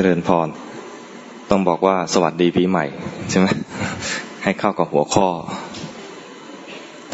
[0.00, 0.48] เจริญพร
[1.50, 2.84] ต้องบอกว่าสวัสดีปีใหม่
[3.30, 3.46] ใช่ไหม
[4.42, 5.28] ให้เข้ากับหัวข้อ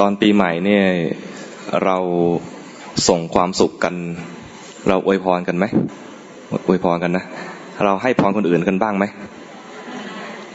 [0.00, 0.85] ตอนปีใหม่เนี่ย
[1.85, 1.97] เรา
[3.09, 3.95] ส่งความสุขกัน
[4.89, 5.65] เราอวยพรกันไหม
[6.67, 7.25] อวยพรกันนะ
[7.85, 9.05] เราให้พรคนอื่นกันบ้างไหม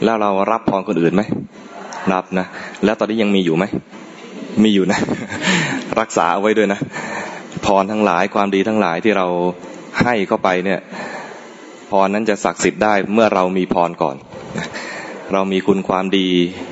[0.04, 1.22] แล้วเรารับพรคนอื่นไหม
[2.12, 2.46] รับนะ
[2.84, 3.64] แล้วตอนนี้ยังมีอยู่ไหม
[4.64, 4.98] มีอยู่นะ
[6.00, 6.80] รักษาเอาไว้ด้วยนะ
[7.66, 9.26] พรทั้งหลายความดีทั้งหลายที่เรา
[10.02, 10.80] ให้เข้าไปเนี่ย
[11.90, 14.16] พรนั้นจะศักดิ์สิทธิ์ได้เมื่อเรามีพรก่อน
[15.32, 16.28] เรามีคุณความดี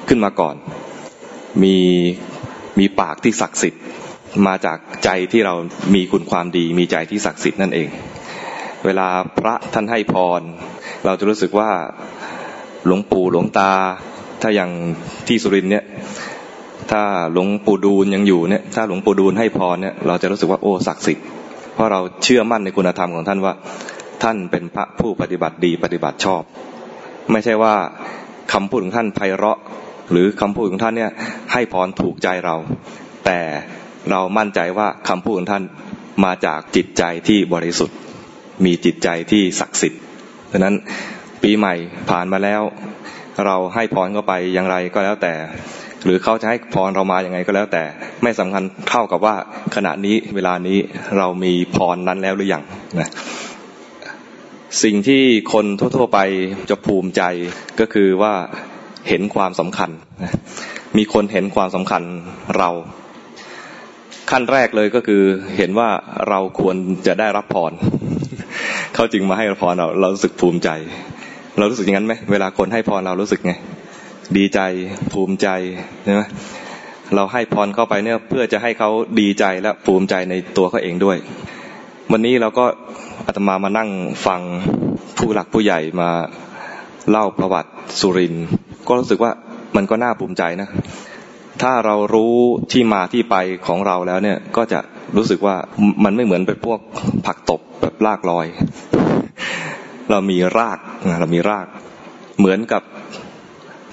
[0.09, 0.57] ขึ้นมาก่อน
[1.63, 1.77] มี
[2.79, 3.83] มีปากที่ศักดิ์สิทธิ์
[4.47, 5.55] มาจากใจที่เรา
[5.95, 7.89] มีคุณความดี มีใจที่ศักดิ์สิทธิ์นั่นเอง
[8.85, 10.41] เวลาพระท่านให้พร
[11.05, 11.71] เราจะรู้สึกว่า
[12.87, 13.73] หลวงปู่หลวงตา
[14.43, 14.71] ถ้าอย่าง
[15.29, 15.85] ที่สุรินเนี่ย
[16.91, 21.25] ถ้าหลวงปู่ดูลยังอยู่เนี่ยถ้าหลวงปู่ดูลให้พรเนี่ยเราจะรู้สึกว่าโอ้ศักดิ์สิทธิ์
[21.75, 23.53] เพราะเราเชื่อมั่นในคุณธรรมของท่านว่า
[24.23, 26.43] ท่านเป็นพระผู้ปฏิบัติดีปฏิบัติชอบ
[27.33, 27.75] ไม่ใช่ว่า
[28.53, 29.59] คำพูดของท่านไพเราะ
[30.11, 31.13] หรือคำพูดของท่านเนี่ย
[31.53, 32.57] ให้พรถูกใจเรา
[33.27, 33.41] แต่
[34.11, 35.65] เรามั่นใจว่าคำพูดของท่าน
[36.25, 37.97] มาจากจิตใจที่บริสุทธิ์
[38.65, 40.01] มีจิตใจที่ศักดิ์สิทธิ์
[40.51, 40.75] ดังนั้น
[41.43, 41.75] ปีใหม่
[42.11, 42.63] ผ่านมาแล้ว
[43.47, 45.35] เราให้พรเข้าไปอย่างไรก็แล้วแต่
[46.05, 47.85] หรือเขาจะให้พรเรามาอย่างไงก็แล้วแต่
[48.23, 49.35] ไม่สำคัญเท่ากับว่า
[49.75, 50.79] ขณะนี้เวลานี้
[51.19, 52.63] เรามีพรนั้นแล้วหรือยัง
[52.99, 53.11] นะ
[54.83, 56.19] สิ่งที่คนทั่ว ๆ ไป
[56.71, 57.23] จะภูมิใจ
[57.81, 58.35] ก็คือว่า
[59.09, 59.91] เห็นความสำคัญ
[60.97, 62.03] มีคนเห็นความสำคัญ
[62.59, 62.71] เรา
[64.31, 65.23] ขั้นแรกเลยก็คือ
[65.57, 65.89] เห็นว่า
[66.29, 66.77] เราควร
[67.07, 67.73] จะได้รับพร
[68.95, 70.71] เขาจึงมาให้พรเราเรารู้สึกภูมิใจ
[71.59, 73.53] เรารู้สึกอย่างนั้นไหมเวลาคนให้พรเรารู้สึกไง
[74.37, 74.61] ดีใจ
[75.13, 75.49] ภูมิใจ
[76.05, 76.23] ใช่ไหม
[77.15, 81.17] เราให้พรเข้าไปเนี่ยเพื่อจะให้เขาดีใจและภูมิใจในตัวเขาเองด้วย
[82.13, 82.65] วันนี้เราก็
[83.31, 83.91] อาตมามานั่ง
[84.27, 84.43] ฟัง
[85.17, 86.11] ผู้หลักผู้ใหญ่มา
[87.11, 87.71] เล่าประวัติ
[88.01, 88.35] สุริน
[88.89, 89.33] ก็รู้สึกว่า
[89.77, 90.69] มันก็น่าภูมิใจนะ
[91.63, 92.35] ถ้าเรารู้
[92.73, 94.81] ที่มาที่ไปของเราแล้วเนี่ยก็จะ
[95.17, 95.57] รู้สึกว่า
[96.05, 96.81] มันไม่เหมือนเป็นพวก
[97.27, 98.47] ผักตบแบบรากลอย
[100.11, 100.79] เรามีราก
[101.21, 101.67] เรามีราก
[102.39, 102.83] เหมือนกับ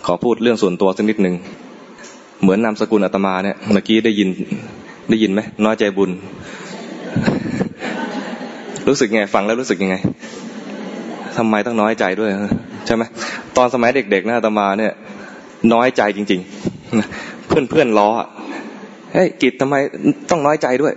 [0.06, 1.36] ขอพูดเรื่องส่วนตัวสักนิดหนึ่ง
[2.42, 4.30] เหมือนนามสกุลอาตมาเนี่ยเมื่อกี้ได้ยิน
[5.10, 6.12] ได้ยินไหมน้อยใจบุญ
[8.88, 9.96] รู้สึกไงฟังแล้วรู้สึกยังไง
[11.38, 12.32] ทำไมต้องน้อยใจด้วย
[12.86, 13.04] ใช่ไหม
[13.58, 14.94] ตอนสมัยเด็กๆนะตมาเนี่ย
[15.74, 16.42] น้อยใจจริง
[16.94, 18.10] ๆ เพื่อนเพื่อนล้อ
[19.14, 19.76] เฮ้ยกิจทำไม
[20.30, 20.94] ต้องน้อยใจด้วย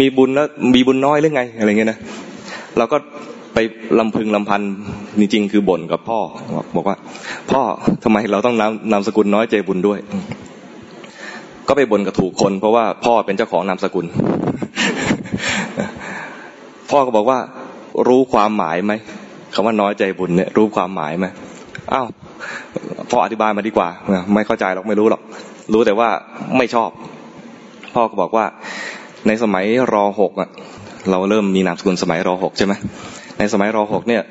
[0.00, 1.98] มีบุญแล้วมีบุญน้อยหรือไงอะไรเงี้ยนะ
[2.78, 2.96] เราก็
[3.54, 3.58] ไป
[3.98, 4.60] ลำพึงลำพัน
[5.20, 6.18] จริงๆ คือบ่นกับพ่อ
[6.76, 6.96] บอกว่า
[7.50, 7.60] พ่อ
[8.04, 9.98] ทำไมเราต้องนำนามสกุลน้อยใจบุญด้วย
[11.68, 14.06] ก็ไปบ่นกับถูกคน เพราะว่าพ่อเป็นเจ้าของนามสกุล
[16.90, 17.38] พ่อก็บอกว่า
[18.08, 18.92] รู้ความหมายไหม
[19.54, 21.26] คำว่าน้อยใจบุญเนี่ยรู้ความหมายไหม
[21.92, 22.06] อ้าว
[23.10, 23.88] พ่ออธิบายมาดีกว่า
[24.34, 25.22] ไม่เข้าใจหรอกไม่รู้หรอก
[25.72, 26.08] รู้แต่ว่า
[26.56, 26.90] ไม่ชอบ
[27.94, 28.44] พ่อก็บอกว่า
[29.26, 30.48] ในสมัยรอหกอะ
[31.10, 32.72] เราเริ่มมีนามสกุลสมัยรอหกใช่ไหม
[33.38, 34.22] ในสมัยรอหกเนี่ย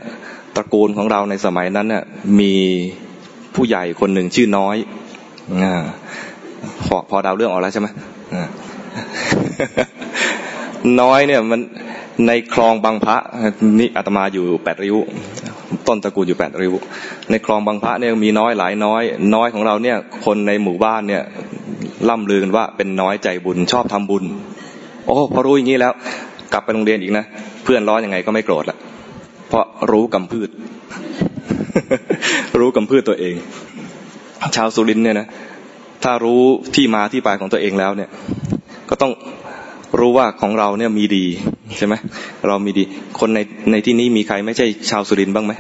[0.56, 2.04] ตระกูลของเราในสมัยนั้นเนี่ย
[2.40, 2.54] มี
[3.56, 4.76] ผู้ใหญ่คนหนึ่งชื่อน้อย
[5.64, 5.66] อ
[6.88, 7.88] พอพอดาวเรื่องออกแล้วใช่ไหม
[11.02, 11.62] น้อยเนี่ยมัน
[12.28, 13.18] ในคลองบางพระ
[13.80, 14.98] นี่อาตมาอยู่แปดริ้ว
[15.88, 16.74] ต้นตระกูลอยู่แปดริ้ว
[17.30, 19.04] ในคลองบางพระเนี่ยมีน้อยหลายน้อย
[19.36, 21.24] น้อยของเราเนี่ย คนในหมู่บ้านเนี่ย
[22.10, 24.24] ล่ำลือกันว่าเป็นน้อยใจบุญชอบทำบุญ
[25.06, 25.94] โอ้พอรู้อย่างนี้แล้ว
[26.54, 27.26] กลับไปโรงเรียนอีกนะ
[27.64, 28.78] เพื่อนร้อนยังไงก็ไม่โกรธละ
[29.50, 30.50] เพราะรู้กำพืช
[32.60, 33.36] รู้กำพืชตัวเอง
[34.56, 35.28] ชาวสุรินเนี่ยนะ
[36.04, 36.42] ถ้ารู้
[36.76, 38.10] ที่มาที่ไปของตัวเองแล้วเนี่ย
[38.90, 39.12] ก็ต้อง
[40.00, 41.26] รู้ว่าของเราเนี่ยมีดี
[41.78, 41.94] ใช่ไหม
[42.48, 42.84] เรามีดี
[43.20, 43.40] คนใน
[43.72, 45.54] ในที่นี้มีใครไม่ใช่ชาวสุรินบ้างไหม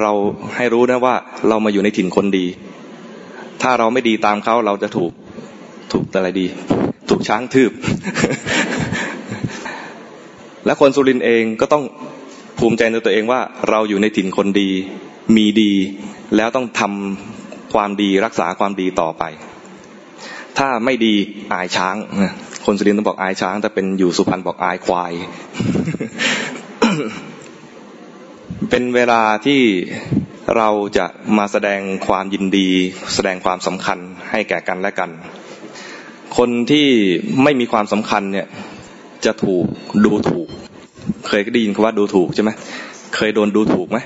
[0.00, 0.12] เรา
[0.56, 1.14] ให้รู้นะว่า
[1.48, 2.46] เรามาอยู่ในถิ่นคนดี
[3.62, 5.12] ถ้าเราไม่ดีตามเขาเราจะถูก
[5.92, 6.46] ถูกอะไรดี
[7.08, 7.72] ถูกช้างทืบ
[10.66, 11.84] และคนสุรินเองก็ต้อง
[12.58, 13.40] ภูมิใจในตัวเองว่า
[13.70, 14.70] เราอยู่ในถิ่นคนดี
[15.36, 15.72] มีดี
[16.36, 19.24] แล้วต้องทำความดีรักษาความดีต่อไป
[20.58, 21.14] ถ้าไม่ดี
[21.52, 21.96] อายช้าง
[22.64, 25.12] คนสุรินทร์ต้องบอกอายช้าง แต่เป็นอยู่สุพรรณบอกอายควาย
[28.70, 29.60] เป็นเวลาที่
[30.56, 30.68] เรา
[30.98, 31.06] จะ
[31.38, 32.68] มาแสดงความยินดี
[33.14, 33.98] แสดงความสำคัญ
[34.30, 35.10] ให้แก่กันและกัน
[36.36, 36.88] คนที่
[37.42, 38.46] ไม่มีความสำคัญเนี่ย
[39.24, 39.64] จะถูก
[40.04, 40.48] ดูถูก
[41.28, 42.50] เคยได้ยินคำว่าดูถูกใช่ไหม
[43.16, 43.98] เคยโดนดูถูกไหม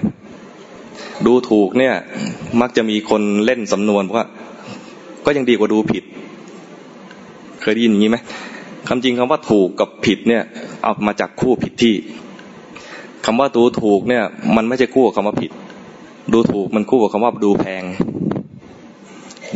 [1.26, 1.94] ดูถูกเนี่ย
[2.60, 4.24] มักจะมีคนเล่นสำนวนว่า
[5.26, 6.04] ก็ยังดีกว่าดูผิด
[7.62, 8.18] เคยได้ยินอย่างนี้ไหม
[8.88, 10.42] คำจริงคำว่าถูกกับผิดเนี่ย
[10.82, 11.94] เอามาจากคู่ผิดที่
[13.26, 14.24] คำว่าดูถูกเนี่ย
[14.56, 15.50] มันไม่ใช่คู่กับคำว่าผิด
[16.32, 17.82] ดูถูกมันคู่กับคำว่าดูแพง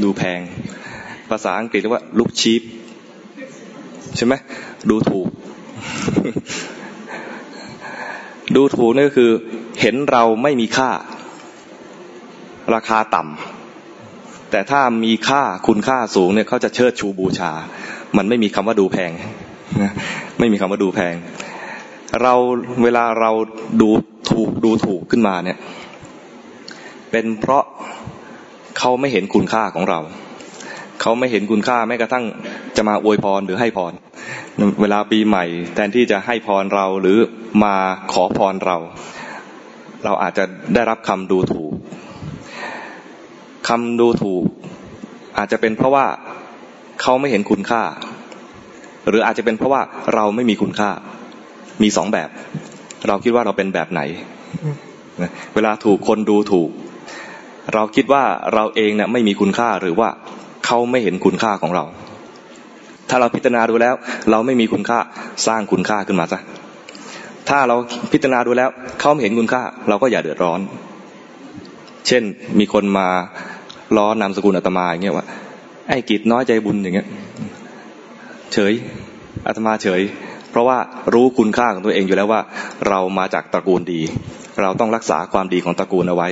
[0.03, 0.41] ดูแพง
[1.31, 2.63] ภาษาอังกฤษเรียกว่าลุกชีพ
[4.17, 4.35] ใช่ไหม
[4.91, 5.29] ดูถูก
[8.57, 9.31] ดูถูกนี่ก็คือ
[9.81, 10.91] เห็นเราไม่มีค่า
[12.75, 13.56] ราคาต่ำ
[14.51, 17.53] แต่ถ้ามีค่าคุณค่าสูงเนี่ยเขาจะเชิดชูบูชา
[18.17, 19.13] มันไม่มีคำว่าดูแพง
[20.39, 21.15] ไม่มีคำว่าดูแพง
[22.23, 22.35] เรา
[22.83, 23.31] เวลาเรา
[23.81, 23.91] ดู
[24.31, 25.59] ถูกดูถูกขึ้นมาเนี่ย
[27.11, 27.65] เป็นเพราะ
[28.79, 30.01] เขาไม่เห็นคุณค่าของเรา
[31.01, 32.25] เขาไม่เห็นคุณค่าแม้กระทั่ง
[32.77, 33.93] จะมาอวยพรหรือให้พร
[34.81, 35.45] เวลาปีใหม่
[35.75, 37.19] แทนที่จะให้พรเราหรือ
[37.65, 37.75] มา
[38.13, 38.77] ขอพรเรา
[40.05, 40.45] เราอาจจะ
[40.75, 41.73] ได้รับคำดูถูก
[43.69, 44.45] คำดูถูก
[45.39, 46.07] อาจจะเป็นเพราะว่า
[47.03, 47.83] เขาไม่เห็นคุณค่า
[49.09, 49.83] หรืออาจจะเป็นเพราะว่า
[50.15, 50.91] เราไม่มีคุณค่า
[51.83, 52.29] มีสองแบบ
[53.09, 54.01] เราคิดว่าเราเป็นแบบไหน
[55.55, 56.71] เวลาถูกคนดูถูก
[57.75, 58.23] เราคิดว่า
[58.55, 60.09] เราเองเนี่ยไม่มีคุณค่าหรือว่า
[60.67, 61.85] เขาไม่เห็นคุณค่าของเรา
[63.09, 63.95] ถ้าเราพิจารณาดูแล้ว
[64.31, 64.99] เราไม่มีคุณค่า
[65.47, 66.41] สร้างคุณค่าขึ้นมาซะ
[67.49, 67.77] ถ้าเรา
[68.13, 68.71] พิจารณาดูแล้ว
[69.01, 70.61] เขาไม่เห็นคุณค่า เราก็อย่าเดือดร้อน
[72.07, 72.23] เช่น
[72.59, 73.09] มีคนมา
[73.97, 75.27] ล้อนามสกุลอาตมาอย่างเงี้ยว่า
[75.89, 77.09] ไอ้กิจน้อยใจบุญอย่างเงี้ย
[78.53, 78.73] เฉย
[79.47, 80.03] อาตมาเฉย
[80.51, 80.79] เพราะว่า
[81.15, 82.41] รู้คุณค่าของตัวเองอยู่แล้วว่า
[82.89, 84.01] เรามาจากตระกูลดี
[84.63, 86.29] เราต้องรักษาความดีของตระกูลเอาไว้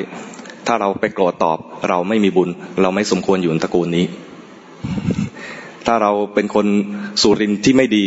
[0.67, 1.59] ถ้าเราไปโกรธตอบ
[1.89, 2.49] เราไม่มีบุญ
[2.83, 4.05] เราไม่สมควรอยู่ในตระกูลนี้
[5.87, 6.67] ถ้าเราเป็นคน
[7.23, 8.06] สุรินที่ไม่ดี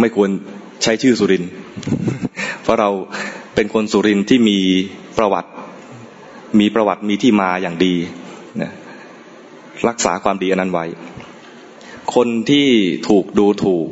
[0.00, 0.30] ไม่ควร
[0.82, 1.44] ใช้ชื่อสุริน
[2.62, 2.90] เพราะเรา
[3.54, 4.58] เป็นคนสุรินที่มี
[5.18, 5.50] ประวัติ
[6.60, 7.94] มีประวัติมีที่มาอย่างดี
[9.88, 10.84] รักษาความดีอันนั้นไว้
[12.14, 12.68] คนที่
[13.08, 13.88] ถูกดูถูก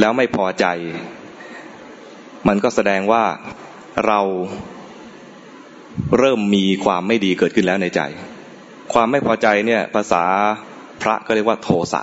[0.00, 0.66] แล้วไม่พอใจ
[2.48, 3.24] มันก็แสดงว่า
[4.06, 4.20] เรา
[6.18, 8.00] เริ่มมีความไม่ดีเกิดขึ้นแล้วในใจ
[8.92, 10.24] ความไม่พอใจเนี่ยภาษา
[11.02, 12.02] พระก็เรียกว่าโทสะ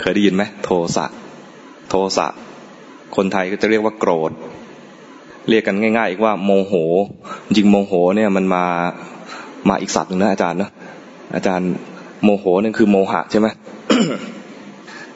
[0.00, 1.06] เคยได้ยินไหมโทสะ
[1.90, 2.26] โทสะ
[3.16, 4.30] คนไทยก็จะเรียกว่าโกรธ
[5.48, 6.72] เรียกกันง่ายๆอีกว่าโมโห
[7.56, 8.64] จริงโมโหเนี่ยมันมา
[9.68, 10.70] มาอีกศัพท์หนึ่งนะอาจารย์เนาะ
[11.34, 11.70] อาจารย์
[12.22, 13.48] โมโหนี่คือโมหะใช่ไหม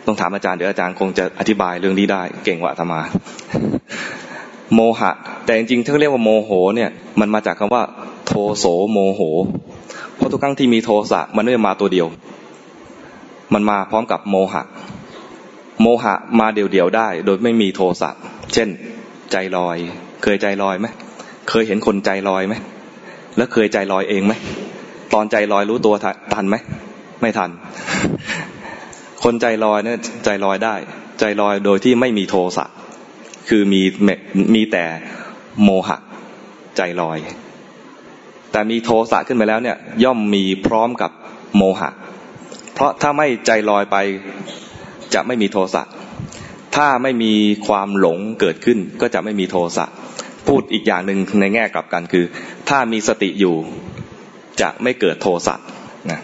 [0.06, 3.00] ต้องถามอาจารย์เดี๋ยวอาจารย์คงจะอธิบายเรื่องนี้ได้ เก่งกว่าธรรมา
[4.74, 5.10] โมหะ
[5.44, 6.90] แต่จริงๆถ้าเรียกว่าโมโห เนี่ย
[7.20, 7.82] มันมาจากคำว่า
[8.26, 9.20] โทโสโมโห
[10.16, 12.06] เพราะทุกครั้งที่มีโทสะมันไม่มาตัวเดียว
[13.54, 14.62] มันมาพร้อมกับโมหะ
[15.80, 18.10] โมหะมาเดี่ยวๆได้ โดยไม่มีโทสะ
[18.52, 18.68] เช่น
[19.32, 19.76] ใจลอย
[20.22, 20.86] เคยใจลอยไหม
[21.50, 22.54] เคยเห็นคนใจลอยไหม
[23.36, 24.32] แล้วเคยใจลอยเองไหม
[25.14, 25.94] ตอนใจลอยรู้ตัว
[26.34, 26.56] ทันไหม
[27.20, 27.50] ไม่ทัน
[29.24, 30.74] คนใจลอยเนี่ยใจลอยได้
[31.20, 32.64] ใจลอยโดยที่ไม่มีโทสะ
[33.48, 33.82] คือมี
[34.54, 34.84] มีแต่
[35.62, 35.98] โมหะ
[36.76, 37.18] ใจลอย
[38.52, 41.10] แต่มีโทสะขึ้นมาแล้วเนี่ย ย่อมมีพร้อมกับ
[41.56, 41.90] โมหะ
[42.74, 43.96] เพราะถ้าไม่ใจลอยไป
[45.14, 45.82] จะไม่มีโทสะ
[46.76, 47.32] ถ้าไม่มี
[47.66, 49.86] ความหลงเกิดขึ้นก็จะไม่มีโทสะ
[50.48, 52.24] พูดอีกอย่างหนึ่งในแง่กลับกันคือ
[52.68, 53.56] ถ้ามีสติอยู่
[54.60, 55.56] จะไม่เกิดโทสะ
[56.10, 56.20] นะ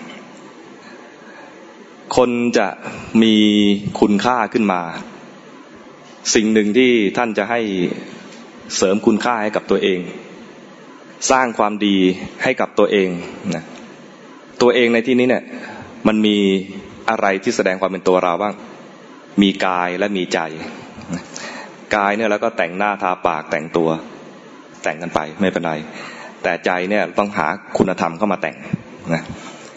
[2.17, 2.69] คนจะ
[3.23, 3.37] มี
[4.01, 4.83] คุณค่าขึ้นมา
[6.35, 7.61] สิ่งหนึ่งที่ท่านจะให้
[8.77, 10.01] เสริมคุณค่าให้กับตัวเอง
[11.31, 11.97] สร้างความดี
[12.43, 13.09] ให้กับตัวเอง
[13.55, 13.65] นะ
[14.63, 15.45] ตัวเองในที่นี้เนี่ย
[16.07, 16.37] มันมี
[17.11, 18.55] อะไรที่แสดงความเป็นตัวเราบ้าง
[19.43, 20.39] มีกายและมีใจ
[21.97, 23.89] กายเนี่ยแล้วก็แต่งหน้าทาปากแต่งตัว
[24.83, 25.75] แต่งกันไปไม่เป็นไร
[26.47, 27.47] แต่ใจเนี่ยต้องหา
[27.79, 28.57] คุณธรรมเข้ามาแต่ง
[29.13, 29.23] นะ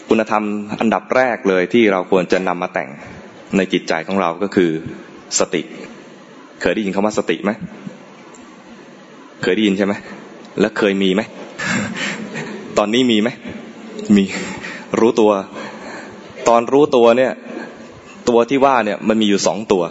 [0.08, 0.44] คุณธรรม
[0.80, 2.90] อันดับแรกเลยที่เราควรจะนำมาแต่ง
[3.56, 4.70] ในจิตใจของเราก็คือ
[5.38, 5.62] สติ
[6.60, 7.50] เคยได้ยินคำว่าสติไหม
[9.42, 9.94] เคยได้ยินใช่ไหม
[10.60, 11.22] แล้วเคยมีไหม
[12.78, 13.28] ตอนนี้มีไหม
[14.16, 14.24] มี
[15.00, 15.32] รู้ตัว
[16.48, 17.32] ตอนรู้ตัวเนี่ย
[18.28, 19.84] ตัวที่ว่าเนี่ยมันมีอยู่สองตัว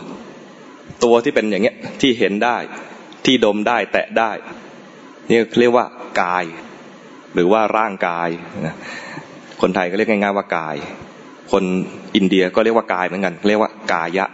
[1.04, 2.58] ตัวที่เป็นอย่างเงี้ยที่เห็นได้
[3.26, 4.32] ที่ดมได้แตะได้
[5.30, 5.86] นี่เรียกว่า
[6.22, 6.46] กาย
[7.34, 8.30] หรือว่าร่างกาย
[9.62, 10.76] คนไทยก็เรียกง่ายๆว่ากาย
[11.52, 11.64] คน
[12.16, 14.26] อินเดียก็เรียกว่ากายเหมือนกัน เรียกว่ากายะ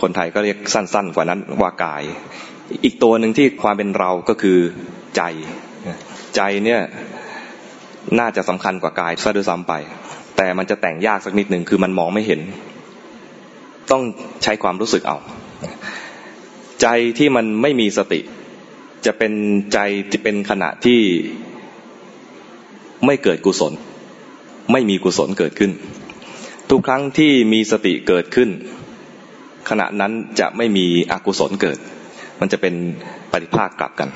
[0.00, 2.02] คนไทยก็เรียกสั้น ๆ กว่านั้นว่ากาย
[2.84, 4.58] อีกตัวหนึ่งที่ความเป็นเราก็คือ
[5.16, 5.22] ใจ
[6.36, 6.80] ใจเนี่ย
[8.18, 9.72] น่าจะสำคัญกว่ากายซะด้วยซ้ำไป
[10.36, 12.40] แต่มันจะแต่งยากสักนิดหนึ่งคือมันมองไม่เห็น
[13.90, 14.02] ต้อง
[14.42, 15.18] ใช้ความรู้สึกเอา
[16.82, 16.86] ใจ
[17.18, 18.20] ที่มันไม่มีสติ
[19.04, 19.32] จะเป็น
[19.72, 19.78] ใจ
[20.10, 21.00] ที่เป็นขณะที่
[23.06, 23.72] ไม่เกิดกุศล
[24.72, 25.72] ไม่มีกุศลเกิดขึ้น
[26.70, 28.50] ทุกครั้งที่มีสติเกิดขึ้น
[29.70, 31.78] ขณะนั้นจะไม่มีอกุศลเกิด
[32.40, 32.74] มันจะเป็น
[33.32, 34.08] ปฏิภาคกลับกัน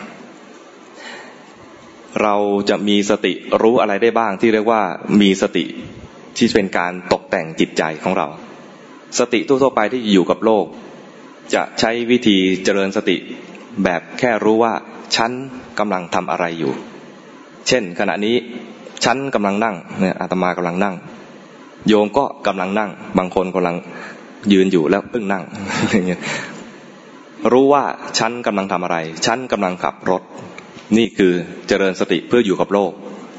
[2.22, 2.34] เรา
[2.70, 3.32] จะมีสติ
[3.62, 4.82] รู้อะไรได้บ้างที่เรียกว่า
[5.20, 5.64] มีสติ
[6.36, 8.28] ที่เป็นการตกแต่งจิตใจของเรา
[9.18, 10.66] สติทั่วๆไปที่อยู่กับโลก
[11.54, 13.16] จะใช้วิธีเจริญสติ
[13.84, 14.72] แบบแค่รู้ว่า
[15.16, 15.30] ฉัน
[15.78, 16.72] กำลังทำอะไรอยู่
[17.68, 18.36] เช่น ขณะนี้
[19.04, 20.94] ฉันกำลังนั่งเนี่ยอาตมากำลังนั่ง
[21.88, 23.76] โยมก็กำลังนั่ง บางคนกำลัง
[24.52, 25.44] ยืนอยู่แล้วเพิ่งนั่ง
[25.92, 26.20] อย่างเงี้ย
[27.52, 27.84] รู้ว่า
[28.18, 28.96] ฉันกำลังทำอะไร
[29.26, 30.22] ฉันกำลังขับรถ
[30.96, 31.32] นี่คือ
[31.68, 32.92] เจริญสติเพื่ออยู่กับโลก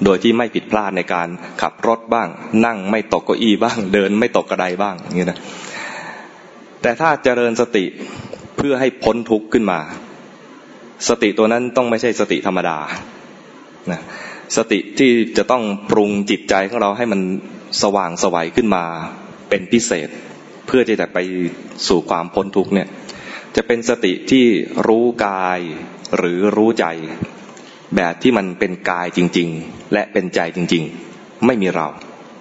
[0.05, 1.27] โดยที่ไม่ผิดพลาดในการ
[1.61, 2.29] ขับรถบ้าง
[2.65, 5.39] นั่งไม่ตกเก้าอี้บ้าง เดินไม่ตกกระไดบ้างอย่างเงี้ยนะ
[6.81, 7.85] แต่ถ้าเจริญสติ
[8.57, 9.79] เพื่อให้พ้นทุกข์ขึ้นมา
[11.08, 12.77] สติตัวนั้นต้องไม่ใช่สติธรรมดา
[13.91, 14.01] นะ
[14.58, 17.22] สติที่จะต้องปรุงจิตใจของเราให้มัน
[17.81, 18.84] สว่างสวัยขึ้นมา
[19.50, 20.10] เป็นพิเศษ
[20.67, 21.17] เพื่อที่จะไป
[21.88, 22.88] สู่ความพ้นทุกข์เนี่ย
[23.55, 24.46] จะเป็นสติที่
[24.88, 25.60] รู้กาย
[26.17, 26.86] หรือรู้ใจ
[27.96, 31.88] แบบที่มันเป็นกายจริง ๆ และเป็นใจจริง ๆ ไม่มีเรา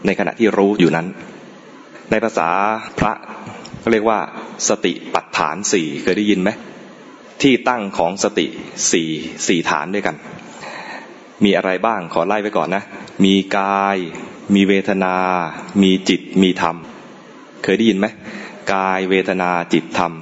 [0.06, 1.06] ในขณะที่รู้อยู่นั้น
[2.10, 2.48] ในภาษา
[2.98, 3.12] พระ
[3.82, 4.18] ก็เรียกว่า
[4.68, 6.50] สติปัฏฐานสี่เคยได้ยินไหม
[7.42, 8.46] ที่ตั้งของสติ
[8.92, 9.08] สี่
[9.46, 10.16] สี่ฐานด้วยกัน
[11.44, 12.82] มีอะไรบ้างขอไล่ไว้ก่อนนะ
[13.24, 13.96] มีกาย
[14.54, 15.14] มีเวทนา
[15.82, 16.76] มีจิต มีธรรม
[17.62, 18.06] เคยได้ยินไหม
[18.74, 20.12] กายเวทนาจิตธรรม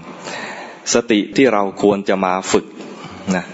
[0.94, 2.66] สติที่เราควรจะมาฝึก
[3.36, 3.44] นะ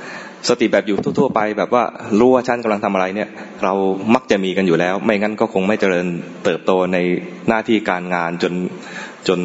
[0.48, 1.84] สติแบบอยู่ทั่วๆไปแบบว่า
[2.18, 3.28] รู้ว่าฉันกำลังทำอะไรเนี่ย
[3.64, 3.72] เรา
[4.14, 6.06] มักจะมีกันอยู่แล้ว ไม่งั้นก็คงไม่เจริญ
[6.44, 6.98] เติบโตใน
[7.48, 8.54] หน้าที่การงานจน
[9.28, 9.40] จน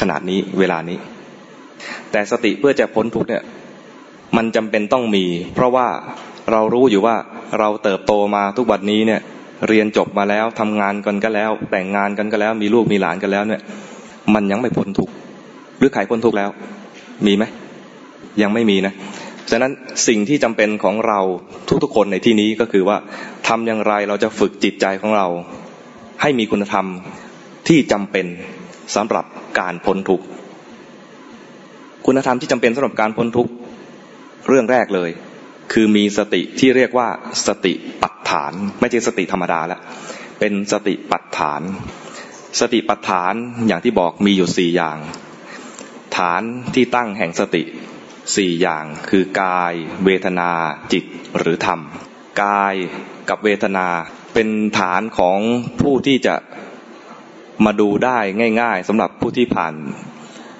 [0.00, 0.98] ขนาดนี้เวลานี้
[2.12, 3.42] แต่สติเพื่อจะพ้นทุกเนี่ย
[4.36, 5.88] มันจำเป็นต้องมี เพราะว่า
[6.52, 7.16] เรารู้อยู่ว่า
[7.58, 9.20] เราเติบโตมาทุกวันนี้เนี่ย
[9.68, 13.60] เรียนจบมาแล้วทำงานกันก็แล้ว แต่งงานกันก็แล้ว มีลูกมีหลานกันแล้วเนี่ย
[14.34, 15.08] มันยังไม่พ้นทุก
[15.78, 16.50] หรือใครพ้นทุกแล้ว
[17.26, 17.44] มีไหม
[18.42, 18.94] ยังไม่มีนะ
[19.50, 19.72] ฉะนั้น
[20.08, 21.20] สิ่งที่จำเป็นของเรา
[21.82, 22.96] ทุกๆคนในที่นี้ก็คือว่า
[23.48, 25.26] ทำอย่างไรเราจะฝึกจิตใจของเรา
[26.22, 26.86] ให้มีคุณธรรม
[27.68, 28.26] ที่จำเป็น
[28.94, 29.24] สำหรับ
[29.60, 30.24] การพ้นทุกข์
[32.06, 33.52] คุณธรรมที่จำเป็นสำหรับการพ้นทุกข์
[34.48, 35.10] เรื่องแรกเลย
[35.72, 37.08] คือมีสติที่เรียกว่า
[37.46, 39.80] สติปัฏฐาน ไม่ใช่สติธรรมดาแล้ว
[40.38, 41.62] เป็นสติปัฏฐาน
[42.60, 43.34] สติปัฏฐาน
[43.66, 44.98] อย่างที่บอกมีอยู่สี่อย่าง
[46.16, 46.42] ฐาน
[46.74, 47.62] ที่ตั้งแห่งสติ
[48.36, 50.50] สี่อย่างคือกาย เวทนา
[50.92, 51.04] จิต
[51.38, 51.80] หรือธรรม
[52.42, 52.74] กาย
[53.28, 53.86] กับเวทนา
[54.34, 55.38] เป็นฐานของ
[55.80, 56.34] ผู้ที่จะ
[57.64, 58.18] มาดูได้
[58.60, 59.74] ง่าย ๆสำหรับผู้ที่ผ่าน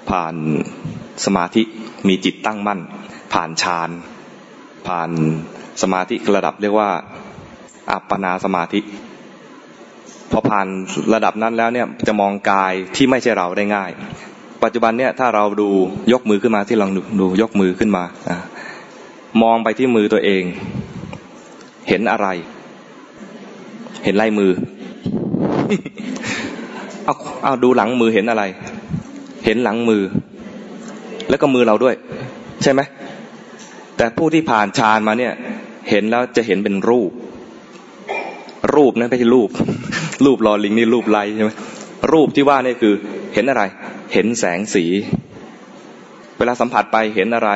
[0.09, 0.35] ผ่าน
[1.35, 1.61] มาธิ
[2.07, 2.79] มีจิตตั้งมั่น
[3.33, 3.89] ผ่านฌาน
[4.87, 5.09] ผ่าน
[5.81, 6.89] สมาธิระดับเรียกว่า
[7.91, 8.79] อัปปนาสมาธิ
[10.31, 10.67] พอผ่าน
[11.13, 13.91] ระดับนั้นแล้วเนี่ยจะมองกายที่ไม่ใช่เราได้ง่าย
[14.63, 15.69] ปัจจุบันเนี่ยถ้าเราดู
[16.13, 18.03] ยกมือขึ้นมาที่ลองดูยกมือขึ้นมา
[19.43, 20.43] มองไปที่มือตัวเอง
[21.89, 22.27] เห็นอะไร
[24.03, 24.51] เห็นลายมือ
[27.05, 28.43] เอาเอาดูหลังมือเห็นอะไร
[29.45, 30.01] เห็นหลังมือ
[31.31, 31.95] แล้วก็มือเราด้วย
[32.63, 32.81] ใช่ไหม
[33.97, 35.33] แต่ผู้ที่ผ่านฌานมาเนี่ย
[35.89, 37.11] เห็นแล้วจะเห็นเป็นรูป
[38.75, 39.49] รูปนะไม่ใช่รูป
[40.25, 41.51] รูปรอลิงนี่รูปไรใช่ไหม
[42.11, 42.93] รูปที่ว่านี่คือ
[43.33, 43.63] เห็นอะไร
[44.13, 44.85] เห็นแสงสี
[46.37, 47.51] เวลาสัมผัสไปเห็นอะไร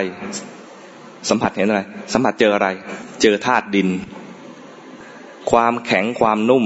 [1.30, 1.82] สัมผัสเห็นอะไร
[2.14, 2.68] สัมผัสเจออะไร
[3.22, 3.90] เจอธาตุดิน
[5.52, 6.66] ความแข็งความนุ่ม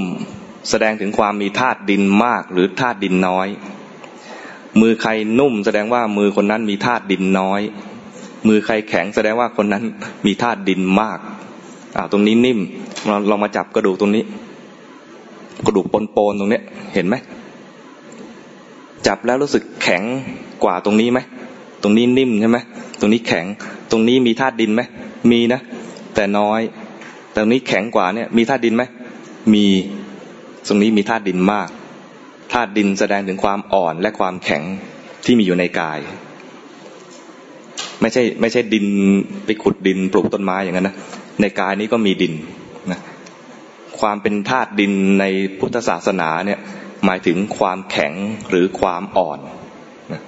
[0.70, 3.48] แสดงถึงความมีธาตุดินมากหรือธาตุดินน้อย
[4.80, 7.60] มือใครนุ่มแสดงว่ามือคนนั้นมีธาตุดินน้อย
[8.48, 9.82] มือใครแข็งแสดงว่าคนนั้น
[10.26, 11.18] มีธาตุดินมาก
[11.96, 12.58] อ่าตรงนี้นิ่ม
[13.06, 14.24] เราลองมาจับกระดูกตรงนี้
[15.66, 16.62] กระดูกปนๆตรงเนี้ย
[16.94, 17.14] เห็นไหม
[19.06, 20.02] จับแล้วรู้สึกแข็ง
[20.64, 21.18] กว่าตรงนี้ไหม
[21.82, 22.58] ตรงนี้นิ่มใช่ไหม
[23.00, 23.46] ตรงนี้แข็ง
[23.90, 24.82] ตรงนี้มีธาตุดินไหม
[25.30, 25.60] มีนะ
[26.14, 26.60] แต่น้อย
[27.34, 28.82] ตรงนี้แข็งกว่าเนี่ย มีธาตุดินไหม
[29.54, 29.64] มี
[30.68, 31.68] ตรงนี้มีธาตุดินมาก
[32.52, 34.62] ธาตุดินแสดงถึงความอ่อนและความแข็ง
[35.24, 35.98] ที่มีอยู่ในกาย
[38.00, 38.86] ไม่ใช่ไม่ใช่ดิน
[39.44, 40.96] ไปขุดดินปลูกต้นไม้อย่างนั้นนะ
[41.40, 42.34] ในกายนี้ก็มีดิน
[42.90, 43.00] นะ
[44.00, 45.24] ความเป็นธาตุดินใน
[45.58, 46.60] พุทธศาสนาเนี่ย
[47.04, 48.12] หมายถึงความแข็ง
[48.48, 49.38] หรือความอ่อน
[50.12, 50.22] นะ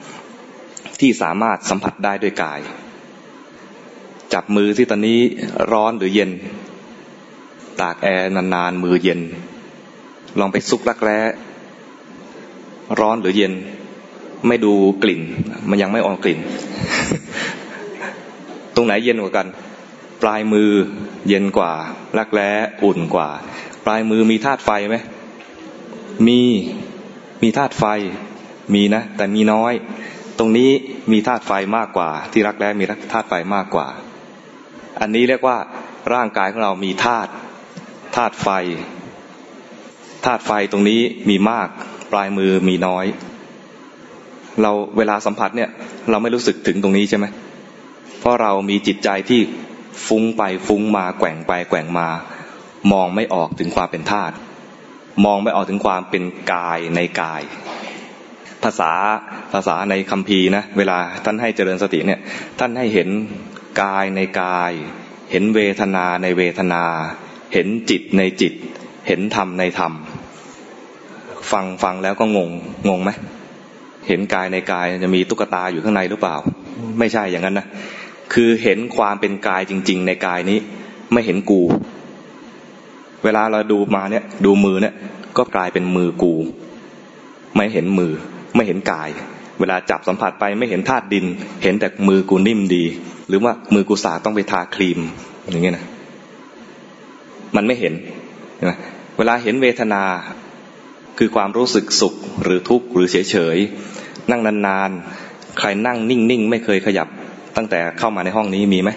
[1.00, 2.60] ที่สามารถสัมผัสได้ด้วยกาย
[4.34, 5.20] จับมือที่ตอนนี้
[5.72, 6.30] ร้อนหรือเย็น
[7.80, 9.20] ตากแอร์นานๆมือเย็น
[10.40, 11.18] ลองไปซุกรักแร้
[13.00, 13.52] ร้อนหรือเย็น
[14.46, 14.72] ไม่ดู
[15.02, 15.22] กลิ่น
[15.68, 16.38] มันยังไม่ออกกลิ่น
[18.74, 19.46] ตรงไหนเย็นกว่ากัน
[20.22, 20.70] ปลายมือ
[21.28, 21.72] เย็นกว่า
[22.18, 22.50] รักแร้
[22.84, 23.28] อุ่นกว่า
[23.84, 24.96] ปลายมือมีธาตุไฟไหม
[26.26, 26.40] มี
[27.42, 27.84] มีธาตุไฟ
[28.74, 29.72] มีนะ แต่มีน้อย
[30.38, 30.70] ตรงนี้
[31.12, 33.88] มีธาตุไฟมากกว่า ที่รักแร้มีธาตุไฟมากกว่า
[35.00, 35.58] อันนี้เรียกว่า
[36.14, 37.30] ร่างกายของเรามีธาตุ
[38.16, 38.48] ธาตุไฟ
[40.24, 41.68] ธาตุไฟตรงนี้มีมาก
[42.12, 43.06] ปลายมือมีน้อย
[44.62, 45.70] เราเวลาสัมผัสเนี่ย
[46.10, 47.26] เราไม่รู้สึกถึงตรงนี้ใช่ไหม
[48.20, 49.40] เพราะเรามีจิตใจที่
[50.06, 52.08] ฟุ้งไปฟุ้งมาแกว่งไปแกว่งมา
[52.92, 54.34] มองไม่ออกถึงความเป็นธาตุ
[55.24, 57.42] มองไม่ออกถึงความเป็นกายในกาย
[58.62, 58.92] ภาษา
[59.52, 62.20] ภาษาในคัมภีร์นะเวลาท่านให้เจริญสติเนี่ย
[62.58, 63.08] ท่านให้เห็น
[63.82, 64.72] กายในกาย
[65.30, 66.84] เห็นเวทนาในเวทนา
[67.52, 68.52] เห็นจิตในจิต
[69.08, 69.92] เห็นธรรมในธรรม
[71.52, 72.50] ฟังฟังแล้วก็งง
[72.88, 73.10] งงไหม
[74.08, 76.36] เห็นกายในกายจะมีตุ๊กตาอยู่ข้างในหรือเปล่า
[76.98, 77.66] ไม่ใช่อย่างนั้นนะ
[78.34, 80.58] คือเห็นความเป็นกายจริง ๆ ในกายนี้
[81.12, 81.62] ไม่เห็นกู
[83.24, 84.94] เวลาเราดูมาเนี่ย ดูมือเนี่ย
[85.36, 86.32] ก็กลายเป็นมือกู
[87.56, 88.12] ไม่เห็นมือ
[88.56, 89.08] ไม่เห็นกาย
[89.60, 91.26] เวลาจับสัมผัสไปไม่เห็นธาตุดิน
[91.62, 92.84] เห็นแต่มือกูนิ่มดี
[93.28, 95.00] หรือว่ามือกูสาต้องไปทาครีม
[95.50, 95.84] อย่างเงี้ยนะ
[97.56, 97.94] มันไม่เห็น
[98.68, 98.78] นะ
[99.18, 100.02] เวลาเห็นเวทนา
[101.18, 103.56] คือความรู้สึกสุขหรือทุกข์หรือเฉยเฉย
[104.30, 107.08] นั่งนานๆ ใครนั่งนิ่งๆ ไม่เคยขยับ
[107.56, 108.90] ตั้งแต่เข้ามาในห้องนี้มีไหม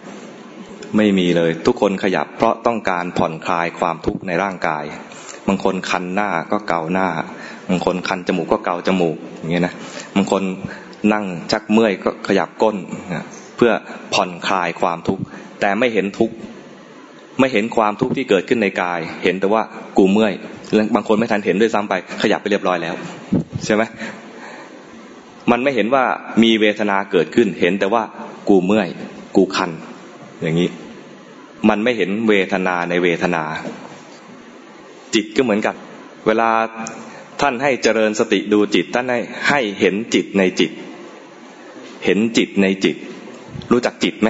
[0.98, 4.84] ไม่มีเลย ทุกคนขยับเพราะต้องการผ่อนคลายความทุกข์ในร่างกาย
[5.48, 7.08] บางคนคันหน้าก็เกาหน้า
[7.70, 9.74] บางคนคันจมูกก็เกาจมูกอย่างเงี้ยนะ
[10.16, 10.44] บางคน
[11.14, 12.78] นั่งชักเมื่อยก็ขยับก้น
[13.58, 13.72] เพื่อ
[14.14, 15.24] ผ่อนคลายความทุกข์
[15.60, 16.36] แต่ไม่เห็นทุกข์
[17.40, 19.62] ไม่เห็นความทุกข์ที่เกิดขึ้นในกาย เห็นแต่ว่า
[19.98, 20.34] กูเมื่อย
[20.96, 22.96] บางคนไม่ทันเห็นด้วยซ้ำไป ขยับไปเรียบร้อยแล้ว
[23.66, 23.84] ใช่ไหม
[25.52, 26.04] มันไม่เห็นว่า
[26.44, 28.04] มีเวทนาเกิดขึ้น เห็นแต่ว่า
[28.50, 28.90] กูเมื่อย
[29.36, 29.72] กูคัน
[30.42, 30.70] อย่างนี้
[31.70, 33.44] มันไม่เห็นเวทนาในเวทนา
[35.16, 35.76] จิตก็เหมือนกับ
[36.28, 36.50] เวลา
[37.42, 39.20] ท่านให้เจริญสติดูจิต ท่านให้
[39.50, 40.72] ให้เห็นจิตในจิต
[42.06, 42.96] เห็นจิตในจิต
[43.72, 44.30] รู้จักจิตไหม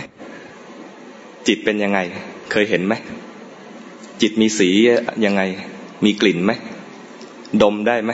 [1.47, 1.99] จิตเป็นยังไง
[2.51, 2.93] เคยเห็นไหม
[4.21, 4.69] จิตมีสี
[5.25, 5.41] ยังไง
[6.03, 6.51] มีกลิ่นไหม
[7.61, 8.11] ดมได้ไหม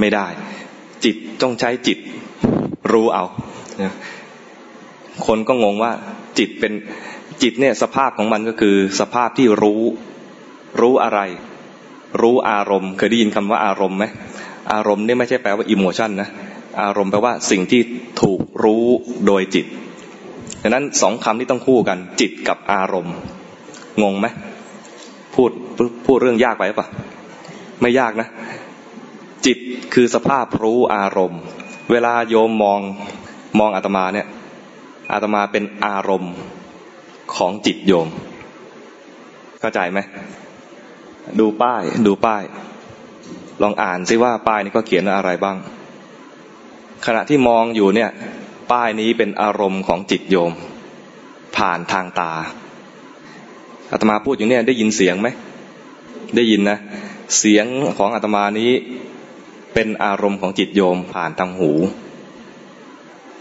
[0.00, 0.26] ไม่ได้
[1.04, 1.98] จิตต้องใช้จิต
[2.92, 3.24] รู้เอา
[5.26, 5.92] คนก็งงว่า
[6.38, 6.72] จิตเป็น
[7.42, 9.82] จิตเนี่ยสภาพของมันก็คือสภาพที่รู้
[10.80, 11.20] รู้อะไร
[12.20, 14.04] รู้อารมณ์ เคยได้ยินคำว่าอารมณ์ไหม
[14.72, 16.28] อารมณ์นี่ไม่ใช่แปลว่าอิโมชันนะ
[16.82, 17.80] อารมณ์แปลว่าสิ่งที่
[18.22, 18.84] ถูกรู้
[19.26, 19.66] โดยจิต
[20.62, 23.14] ดังนั้นสองคำที่ต้องคู่กัน จิตกับอารมณ์
[24.02, 24.26] งงไหม
[25.36, 25.50] พูด
[26.06, 26.86] พูดเรื่องยากไปปะ
[27.80, 28.28] ไม่ยากนะ
[29.46, 29.58] จิต
[29.94, 31.40] คือสภาพรู้อารมณ์
[31.90, 32.80] เวลาโยมมอง
[33.58, 34.26] มองอาตมาเนี่ย
[35.12, 36.34] อาตมาเป็นอารมณ์
[37.34, 38.08] ของจิตโยม
[39.60, 40.00] เข้าใจไหม
[41.40, 42.42] ดูป้าย ดูป้าย
[43.62, 45.56] ลองอ่านซิว่าป้ายนี้ก็เขียนอะไรบ้าง
[47.06, 48.10] ขณะที่มองอยู่เนี่ย
[48.72, 50.52] ป้ายนี้เป็นอารมณ์ของจิตโยม
[51.56, 52.32] ผ่านทางตา
[53.92, 55.28] อาตมาพูดอยู่เนี่ยได้ยินเสียงไหม
[56.36, 56.78] ได้ยินนะ
[57.38, 57.66] เสียง
[57.98, 58.70] ของอาตมานี้
[59.74, 61.70] เป็นอารมณ์ของจิตโยมผ่านทางหู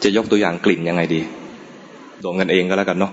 [0.03, 1.21] จะยกตัวอย่างกลิ่นยังไงดี
[2.23, 3.12] ดมกันเองก็แล้วกันเนาะ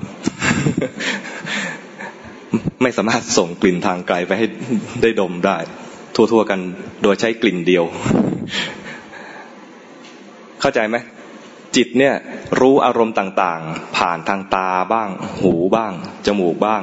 [2.82, 4.46] ไม่สามารถส่งกลิ่นทางไกลไปให้
[5.02, 5.56] ได้ดมได้
[6.14, 6.60] ทั่วๆกัน
[7.02, 7.84] โดยใช้กลิ่นเดียว
[10.60, 10.96] เข้าใจไหม
[11.76, 12.14] จิตเนี่ย
[12.60, 15.92] รู้อารมณ์ต่างๆ ผ่านทางตาบ้าง หูบ้าง
[16.26, 16.82] จมูกบ้าง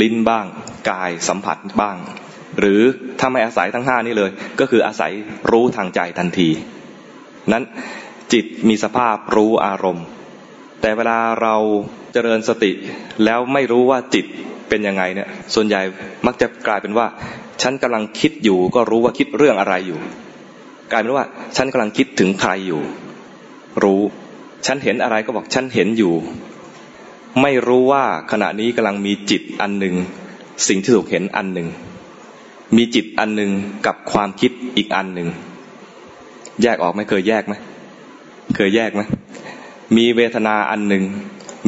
[0.00, 0.46] ลิ้นบ้าง
[0.90, 1.96] กายสัมผัสบ้าง
[2.58, 2.80] หรือ
[3.18, 5.12] ถ้าไม่อาศัยทั้งห้านี้เลย ก็คืออาศัย
[5.50, 6.48] รู้ทางใจทันที
[7.52, 7.64] นั้น
[8.32, 10.06] จิตมีสภาพรู้อารมณ์
[10.80, 11.56] แต่เวลาเรา
[12.12, 12.72] เจริญสติ
[13.24, 14.26] แล้วไม่รู้ว่าจิต
[14.68, 15.80] เป็นยังไงเนี่ยส่วนใหญ่
[16.26, 17.06] มักจะกลายเป็นว่า
[17.62, 20.00] ฉันกำลังคิดอยู่ก็รู้ว่าคิดเรื่องอะไรอยู่
[20.92, 21.24] กลายเป็นว่า
[21.56, 22.82] ฉันกำลังคิดถึงใครอยู่
[23.84, 24.02] รู้
[24.66, 26.14] ฉันเห็นอะไรก็บอกฉันเห็นอยู่
[27.42, 29.94] ไม่รู้ว่าขณะนี้กำลังมีจิตอันหนึ่ง
[30.68, 31.68] สิ่งที่ถูกเห็นอันหนึ่ง
[32.76, 33.50] มีจิตอันหนึ่ง
[33.86, 35.28] กับความคิดอีกอันหนึ่ง
[36.62, 37.54] แยกออกไหมเคยแยกไหม
[38.56, 39.00] เคยแยกไหม
[39.96, 41.04] มีเวทนาอันหนึ่ง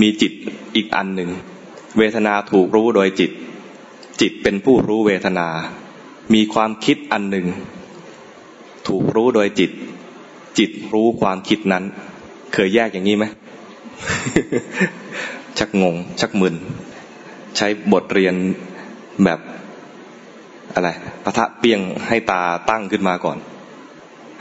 [0.00, 0.33] มีจิต
[0.74, 1.31] อีกอันหนึ่ง
[1.98, 3.31] เวทนาถูกรู้โดยจิต
[4.20, 5.48] จิตเป็นผู้รู้เวทนา
[6.35, 7.46] มีความคิดอันหนึ่ง
[8.88, 9.70] ถูกรู้โดยจิต
[10.59, 11.85] จิตรู้ความคิดนั้น
[12.52, 13.24] เคยแยกอย่างนี้ไหม
[15.59, 16.55] ชักงง ชักมึน
[17.57, 18.35] ใช้บทเรียน
[19.25, 19.40] แบบ
[20.75, 20.88] อะไร
[21.25, 23.38] พระทะเปียงให้ตาตั้งขึ้นมาก่อน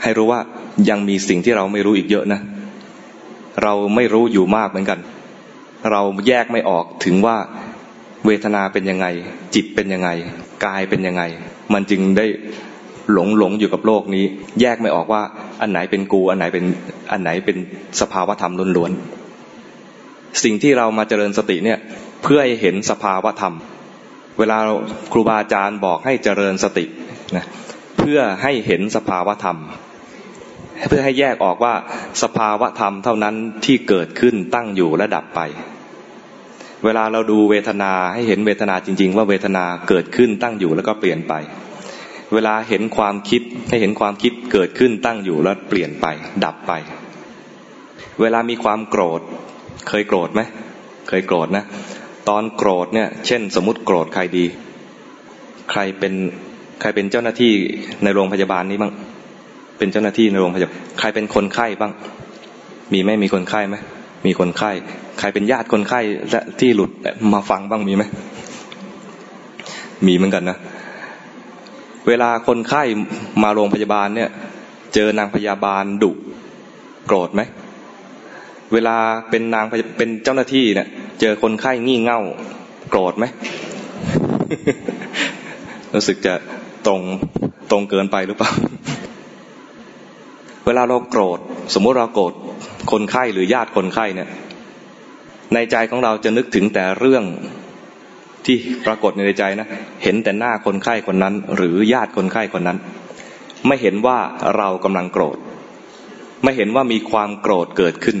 [0.02, 0.40] ให้รู้ว่า
[0.88, 2.40] ยังมีสิ่งที่เราไม่รู้อีกเยอะนะ
[3.62, 4.98] เราไม่รู้อยู่มากเหมือนกัน
[5.90, 7.36] เราแยกไม่ออกถึงว่า
[8.26, 9.06] เวทนาเป็นยังไง
[9.54, 10.10] จิตเป็นยังไง
[10.64, 11.22] กายเป็นยังไง
[11.72, 12.26] มันจึงได้
[13.12, 14.24] หลงหลงอยู่กับโลกนี้
[14.60, 15.22] แยกไม่ออกว่า
[15.60, 16.64] อันไหนเป็นกู อันไหนเป็น
[17.10, 17.56] อันไหนเป็น
[18.00, 19.17] สภาวะธรรมล้วนๆ
[20.44, 21.78] สิ่งที่เรามาเจริญสติเนี่ย
[22.22, 23.54] เพื่อให้เห็นสภาวะธรรม
[24.38, 24.58] เวลา
[25.12, 26.84] ครูบาอาจารย์บอกให้เจริญสติ
[27.36, 27.44] นะ
[27.98, 29.58] เพื่อให้เห็นสภาวะธรรม
[30.88, 31.74] เพื่อให้แยกออกว่า
[32.22, 35.40] สภาวะธรรมเท่านั้นที่เกิดขึ้นตั้งอยู่และดับไป
[36.84, 41.34] เวลาเราดูเวทนาให้เห็นเวทนาจริง ๆ ว่าเวทนาเกิดขึ้นตั้งอยู่แล้วก็เปลี่ยนไป
[42.34, 46.06] เวลาเห็นความคิดให้เห็นความคิดเกิดขึ้นตั้งอยู่แล้วเปลี่ยนไป
[46.44, 46.72] ดับไป
[48.20, 49.20] เวลามีความโกรธ
[49.88, 50.40] เคยโกรธไหม
[51.08, 51.64] เคยโกรธนะ
[52.28, 54.44] ตอนโกรธเนี่ย เช่น สมมติโกรธใครดี
[55.70, 56.14] ใครเป็น
[56.80, 57.52] ใครเป็นเจ้าหน้าที่
[58.04, 58.92] ในโรงพยาบาลนี้บ้าง
[59.78, 61.92] เป็นเจ้าหน้าที่ในโรงพยาบาล ใครเป็นคนไข้บ้าง
[62.92, 63.76] มีไหมมีคนไข้ไหม
[64.26, 64.70] มีคนไข้
[65.18, 66.90] ใครเป็นญาติคนไข้และที่หลุด
[67.34, 68.04] มาฟังบ้างมีไหม
[70.06, 70.58] มีเหมือนกันนะ
[72.08, 72.82] เวลาคนไข้
[73.42, 74.28] มาโรงพยาบาลเนี่ย
[74.94, 76.12] เจอนางพยาบาลดุ
[77.06, 77.42] โกรธไหม
[78.72, 78.96] เวลา
[79.30, 79.64] เป็นนาง
[79.98, 80.88] เป็นเจ้าหน้าที่เนี่ย
[81.20, 82.20] เจอคนไข้งี่เง่า
[82.90, 83.24] โกรธไหม
[85.94, 86.34] รู้สึกจะ
[86.86, 87.00] ตรง
[87.70, 88.50] ตรงเกินไปหรือเปล่า
[90.66, 91.38] เวลาเราโกรธ
[91.74, 92.32] สมมุติเราโกรธ
[92.92, 94.28] คนไข้หรือญาติคนไข้เนี่ย
[95.54, 97.24] ในใจของเราจะนึกถึงแต่เรื่อง
[98.46, 99.68] ที่ปรากฏในใจนะ
[100.02, 102.78] เห็นแต่หน้าคนไข้คนนั้น หรือญาติคนไข้คนนั้น
[103.66, 104.18] ไม่เห็นว่า
[104.56, 105.38] เรากำลังโกรธ
[106.42, 108.18] ไม่เห็นว่ามีความโกรธเกิดขึ้น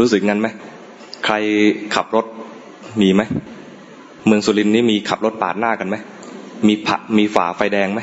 [0.00, 0.48] รู้สึกงั้นไหม
[1.24, 1.34] ใคร
[1.94, 2.26] ขับรถ
[3.00, 3.22] มีไหม
[4.26, 5.96] เมืองสุรินทร์นี่มีขับรถปาดหน้ากันไหม
[6.68, 8.00] มีผักมีฝ่าไฟแดงไหม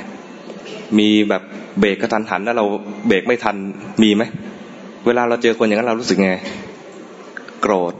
[1.00, 1.44] มีแบบ
[1.80, 2.66] เบรกกระทันหันแล้วเรา
[3.08, 3.56] เบรกไม่ทัน
[4.04, 4.24] มีไหม
[5.06, 6.32] เวลาเราเจอคนอย่างนั้นเรารู้สึกไง
[7.62, 7.94] โกรธ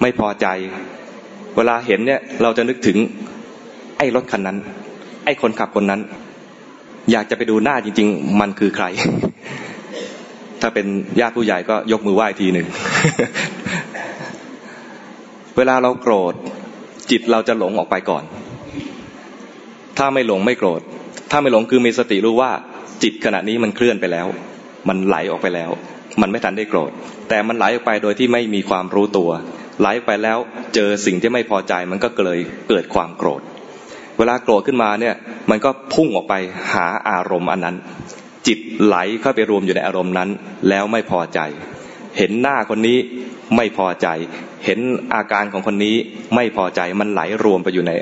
[0.00, 0.46] ไม่พอใจ
[1.56, 2.96] เวลาเห็นเนี่ยเราจะนึกถึง
[3.98, 4.56] ไอ้รถคันนั้น
[5.24, 6.00] ไอ้คนขับคนนั้น
[7.10, 8.86] อยากจะไปดูหน้าจริง ๆ มันคือใคร
[10.62, 10.86] ถ้าเป็น
[11.20, 12.66] ญาติผู้ใหญ่ก็ยกมือไหว้ทีหนึ่ง
[15.56, 16.34] เวลาเราโกรธ
[17.10, 18.24] จิตเราจะหลงออกไปก่อน
[19.98, 20.80] ถ้าไม่หลงไม่โกรธ
[21.30, 22.50] ถ้าไม่หลงคือมีสติรู้ว่า
[23.02, 24.26] จิตขณะนี้มันเคลื่อนไปแล้ว
[24.88, 25.70] มันไหลออกไปแล้ว
[26.20, 26.90] มันไม่ทันได้โกรธ
[27.28, 29.30] แต่มันไหลออกไปโดยที่ไม่มีความรู้ตัว
[29.80, 30.38] ไหลไปแล้ว
[30.74, 33.40] เจอสิ่งที่ไม่พอใจมันก็เลยเกิดความโกรธ
[34.18, 35.14] เวลาโกรธขึ้นมาเนี่ย
[35.50, 36.34] มันก็พุ่งออกไป
[36.72, 37.76] หาอารมณ์อันนั้น
[38.46, 40.28] จิตไหลเข้าไปรวมอยู่ในอารมณ์นั้น
[40.68, 41.40] แล้วไม่พอใจ
[42.18, 42.98] เห็นหน้าคนนี้
[43.56, 44.08] ไม่พอใจ
[44.64, 44.80] เห็น
[45.14, 45.96] อาการของคนนี้
[46.34, 47.92] ไม่พอใจมันไหลรวมไปอยู่ใน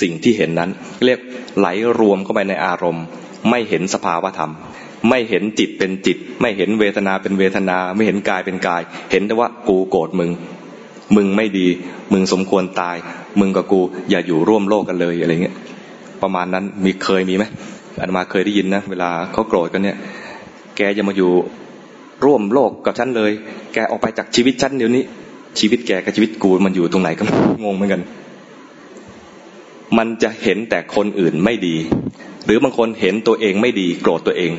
[0.00, 0.70] สิ่งที่เห็นนั้น
[1.04, 1.18] เรียก
[1.58, 1.66] ไหล
[1.98, 3.04] รวมเข้าไปในอารมณ์
[3.50, 4.52] ไม่เห็นสภาวธรรม
[5.08, 10.30] ไม่เห็นจิตเป็นจิต ไม่เห็นเวทนาเป็นเวทนา ไม่เห็นกายเป็นกาย เห็นแต่ว่ากูโกรธมึง
[11.16, 11.68] มึงไม่ดี
[12.12, 12.96] มึงสมควรตาย
[13.40, 15.56] มึงกับกูอย่าอยู่ร่วมโลกกันเลยอะไรเงี้ย
[16.22, 17.44] ประมาณนั้นมีเคยมีไหม
[18.00, 19.96] อันมาเคยได้ยินนะ เวลาเขาโกรธกันเนี่ย
[20.76, 21.30] แกจะมาอยู่
[22.24, 23.32] ร่วมโลกกับฉันเลย
[23.74, 25.04] แกออกไปจากชีวิตฉันเดี๋ยวนี้
[25.58, 27.24] ชีวิตแกกับชีวิตกูมันอยู่ตรงไหนก็
[27.64, 28.02] งงเหมือนกัน
[29.98, 31.76] มันจะเห็นแต่คนอื่นไม่ดี
[32.44, 34.52] หรือบางคนเห็นตัวเองไม่ดี โกรธตัวเอง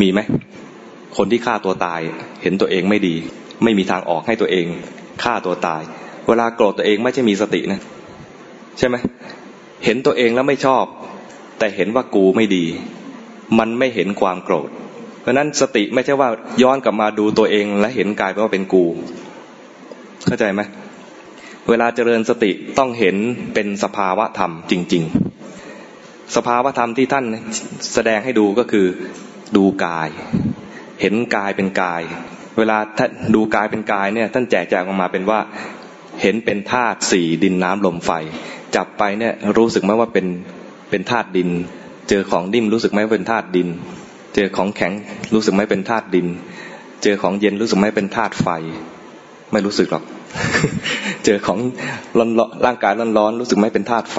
[0.00, 0.20] มีไหม
[1.16, 2.00] คนที่ฆ่าตัวตาย
[2.42, 3.14] เห็นตัวเองไม่ดี
[3.64, 4.66] ไม่มีทางออกให้ตัวเอง
[5.22, 5.82] ฆ่าตัวตาย
[6.28, 7.80] เวลาโกรธตัวเองไม่ใช่มีสตินะ
[8.78, 8.96] ใช่ไหม
[9.84, 10.84] เห็นตัวเองแล้วไม่ชอบ
[11.58, 12.64] แต่เห็นว่ากูไม่ดี
[13.58, 14.70] มันไม่เห็นความโกรธ
[15.20, 16.28] เพราะนั้นสติไม่ใช่ว่า
[16.62, 18.84] ย้อนกลับมาดูตัวเองและเห็นกายว่าเป็นกู
[20.26, 20.60] เข้าใจไหม
[21.68, 23.16] เวลาเจริญสติต้องเห็น
[23.54, 25.04] เป็นสภาวะธรรมจริง
[25.70, 27.24] ๆ สภาวะธรรมที่ท่าน
[27.94, 28.86] แสดงให้ดูก็คือ
[29.56, 30.08] ดูกาย
[31.00, 32.02] เห็นกายเป็นกาย
[32.58, 35.40] เวลาท่านดูกายเป็นกายเนี่ยท่านแจกแจงออกมาเป็นว่า
[36.22, 38.10] เห็นเป็นธาตุสี่ดินน้ำลมไฟ
[38.76, 40.26] จับไปเนี่ยรู้สึกไหมว่าเป็น
[40.94, 41.50] เป็นธาตุดิน
[42.08, 43.68] เจอของดิ่มรู้สึกไหมเป็นธาตุดิน
[44.34, 44.92] เจอของแข็ง
[45.34, 46.26] รู้สึกไหมเป็นธาตุดิน
[47.02, 48.48] เจอของเย็นรู้สึกไหมเป็นธาตุไฟ
[49.52, 50.04] ไม่รู้สึกหรอก
[51.24, 51.58] เจอของ
[52.18, 52.30] ร้อน
[52.66, 54.18] ร่างกายร้อนร้อนรู้สึกไหมเป็นธาตุไฟ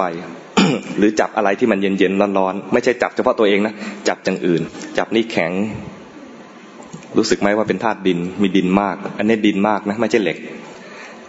[0.98, 3.74] หรือจับอะไรที่มันเย็นเย็นร้อนร้อนไม่ใช่จับเฉพาะตัวเองนะ
[4.08, 4.62] จับจังอื่น
[4.98, 5.52] จับนี่แข็ง
[7.16, 10.38] รู้สึกไหมว่าเป็นธาตุดินมีดินมาก อันนี้ดินมากนะไม่ใช่เหล็ก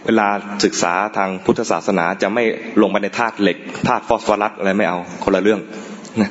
[0.08, 0.28] เวลา
[0.64, 2.44] ศึกษาทางพุทธศาสนาจะไม่
[2.80, 5.60] ลงไปในธาตุเหล็กธาตุฟอสฟอรัสอะไรไม่เอาคนละเรื่อง
[6.20, 6.30] นะ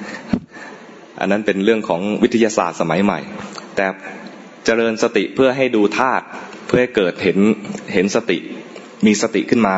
[1.20, 3.20] อันนั้นเป็นเรื่องของวิทยาศาสตร์สมัยใหม่
[3.76, 3.86] แต่
[4.66, 6.26] เจริญสติเพื่อให้ดูธาตุ
[6.68, 7.38] เพื่อให้เกิดเห็น
[7.94, 8.38] เห็นสติ
[9.06, 9.78] มีสติขึ้นมา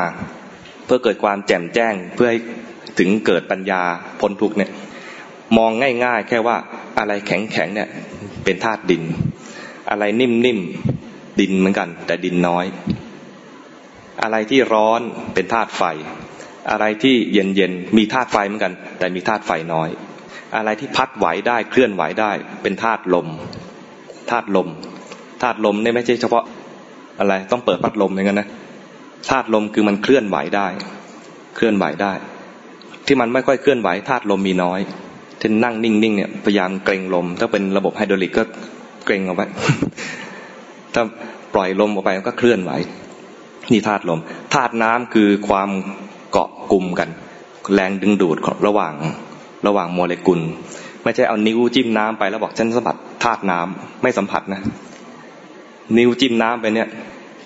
[0.85, 2.39] เพื่อเกิดความแจ่มแจ้งเพื่อให้
[2.99, 3.81] ถึงเกิดปัญญา
[4.19, 4.71] พ้นทุกเนี่ย
[5.57, 5.71] มอง
[6.03, 6.57] ง่ายๆ แค่ว่า
[6.99, 7.89] อะไรแข็งๆเนี่ย
[8.43, 9.03] เป็นธาตุดิน
[9.89, 12.67] อะไรนิ่มๆดินเหมือนกัน แต่ดินน้อย
[14.23, 15.01] อะไรที่ร้อน
[15.33, 15.83] เป็นธาตุไฟ
[16.71, 19.89] อะไรที่เย็นๆมีธาตุไฟเหมือนกัน แต่มีธาตุไฟน้อย
[20.57, 23.27] อะไรที่พัดไหวได้เคลื่อนไหวได้ เป็นธาตุลม
[24.31, 24.67] ธาตุลม
[25.41, 26.43] ธาตุลมนี่ไม่ใช่เฉพาะ
[27.19, 28.47] อะไรต้องเปิดพัดลมอย่างนั้นนะ
[29.29, 30.67] ธาตุลมคือมันเคลื่อนไหวได้
[31.55, 32.13] เคลื่อนไหวได้
[33.05, 34.79] ที่มันไม่ค่อยเคลื่อนไหวธาตุลมมีน้อย
[35.39, 38.43] เช่นนั่งนิ่งๆเนี่ยพยายามเกรงลม ถ้าเป็นระบบไฮดรอลิกก็
[39.05, 39.45] เกรงเอาไว้
[40.93, 41.03] ถ้า
[41.53, 42.71] ปล่อยลมออกไปมันก็เคลื่อนไหว
[43.71, 44.19] นี่ธาตุลม
[44.53, 45.69] ธาตุน้ำคือความ
[46.31, 47.09] เกาะกลุ่มกัน
[47.73, 48.93] แรงดึงดูดระหว่าง
[49.67, 50.39] ระหว่างโมเลกุล
[51.03, 54.61] ไม่ใช่เอานิ้วจิ้มน้ำไปแล้วบอกฉันสัมผัสธาตุน้ำไม่สัมผัสนะ
[55.97, 56.87] นิ้วจิ้มน้ำไปเนี่ย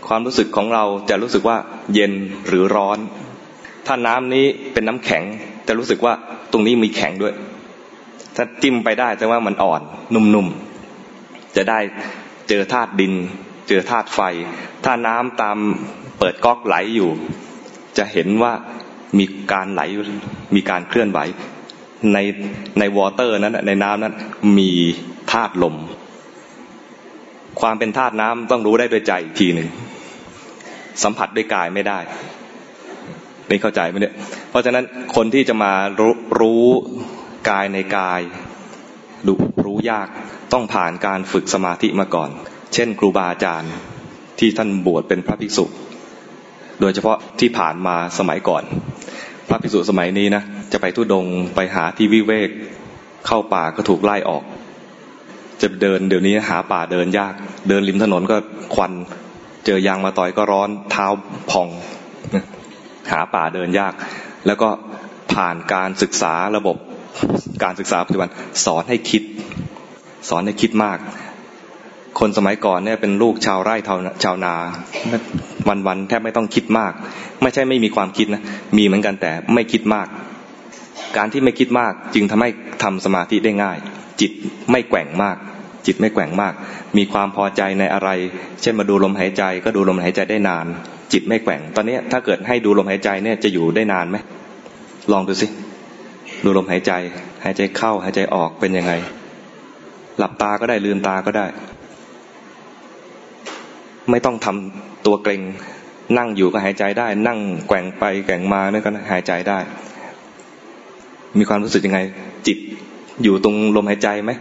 [0.07, 1.57] ความรู้สึกของเราจะรู้สึกว่า
[1.93, 2.13] เย็น
[2.47, 2.97] หรือร้อน
[3.87, 5.23] ถ้าน้ำนี้เป็นน้ำแข็ง
[5.67, 6.13] จะรู้สึกว่า
[6.51, 7.33] ตรงนี้มีแข็งด้วย
[8.35, 9.81] ถ้าจิ้มไปได้แต่ว่ามันอ่อน
[10.13, 11.79] นุ่มๆจะได้
[12.49, 13.13] เจอธาตุดิน
[13.67, 14.19] เจอธาตุไฟ
[14.85, 15.57] ถ้าน้ำตาม
[16.19, 17.11] เปิดก๊อกไหลอยู่
[17.97, 18.53] จะเห็นว่า
[19.19, 19.81] มีการไหล
[20.55, 21.19] มีการเคลื่อนไหว
[22.13, 22.17] ใน
[22.79, 24.15] ในวอเตอร์นั้นในน้ำนั้น
[24.57, 24.71] มี
[25.31, 25.75] ธาตุลม
[27.61, 29.69] ความเป็นธาตุน้ำต้องรู้ได้ด้วยใจอีกทีหนึ่ง
[31.03, 31.99] สัมผัสด้วยกายไม่ได้
[33.47, 34.15] ไม่เข้าใจไหมเนี่ย
[34.49, 36.65] เพราะฉะนั้นคนที่จะมารู้รู้
[37.49, 38.21] กายในกาย
[39.27, 39.33] ดู
[39.65, 40.07] รู้ยาก
[40.53, 42.29] ต้องผ่านการฝึกสมาธิมาก่อน
[42.73, 43.71] เช่น ครูบาอาจารย์
[44.39, 45.65] ที่ท่านบวชเป็นพระภิกษุ
[46.81, 48.63] โดยเฉพาะที่ผ่านมาสมัยก่อน
[49.47, 52.49] พระภิกษุสมัยนี้นะจะไปทุดงไปหาที่วิเวก
[53.27, 54.43] เข้าป่าก็ถูกไล่ออก
[55.61, 57.33] จะเดินเดี๋ยวนี้หาป่าเดินยาก
[57.69, 58.37] เดินริมถนนก็
[58.75, 58.91] ควัน
[59.65, 61.07] เจอยางมาต่อยก็ร้อนเท้า
[61.51, 61.69] พอง
[63.11, 63.93] หาป่าเดินยาก
[64.45, 64.69] แล้วก็
[65.33, 66.77] ผ่านการศึกษาระบบ
[67.63, 68.29] การศึกษาปัจจุบัน
[68.65, 69.23] สอนให้คิด
[70.29, 70.97] สอนให้คิดมาก
[72.19, 73.75] คนสมัยก่อนเนี่ยเป็นลูกชาวไร่
[74.23, 74.53] ชาวนา
[75.67, 76.93] วันวันแทบไม่ต้องคิดมาก
[77.41, 78.43] ไม่ใช่ไม่มีความคิดนะ
[78.77, 80.07] มีเหมือนกันแต่ไม่คิดมาก
[81.17, 82.49] การที่ไม่คิดมากจึงทำให้
[82.83, 83.77] ทำสมาธิได้ง่าย
[84.21, 84.31] จิต
[84.71, 85.37] ไม่แกว่งมาก
[85.85, 86.53] จิตไม่แกว่งมาก
[86.97, 88.09] มีความพอใจในอะไร
[88.61, 90.65] เช่นมาดูลมหายใจ ก็ดูลมหายใจได้นาน
[91.13, 94.17] จิตไม่แกว่ง ตอนนี้ถ้าเกิดให้ดูลมหายใจเนี่ยจะอยู่ได้นานไหม
[95.11, 95.47] ลองดูสิ
[96.45, 96.91] ดูลมหายใจ
[97.43, 98.93] หายใจเข้าหายใจออกเป็นยังไง
[100.17, 101.45] หลับตาก็ได้ลืมตาก็ได้
[104.09, 105.41] ไม่ต้องทำตัวเกรง
[106.17, 109.59] นั่งอยู่ก็หายใจได้ นั่งแกว่งไปแกว่งมาเนี่ก็หายใจได้
[111.37, 111.99] มีความรู้สึกยังไง
[112.47, 112.57] จิต
[113.23, 114.31] อยู่ตรงลมหายใจไหม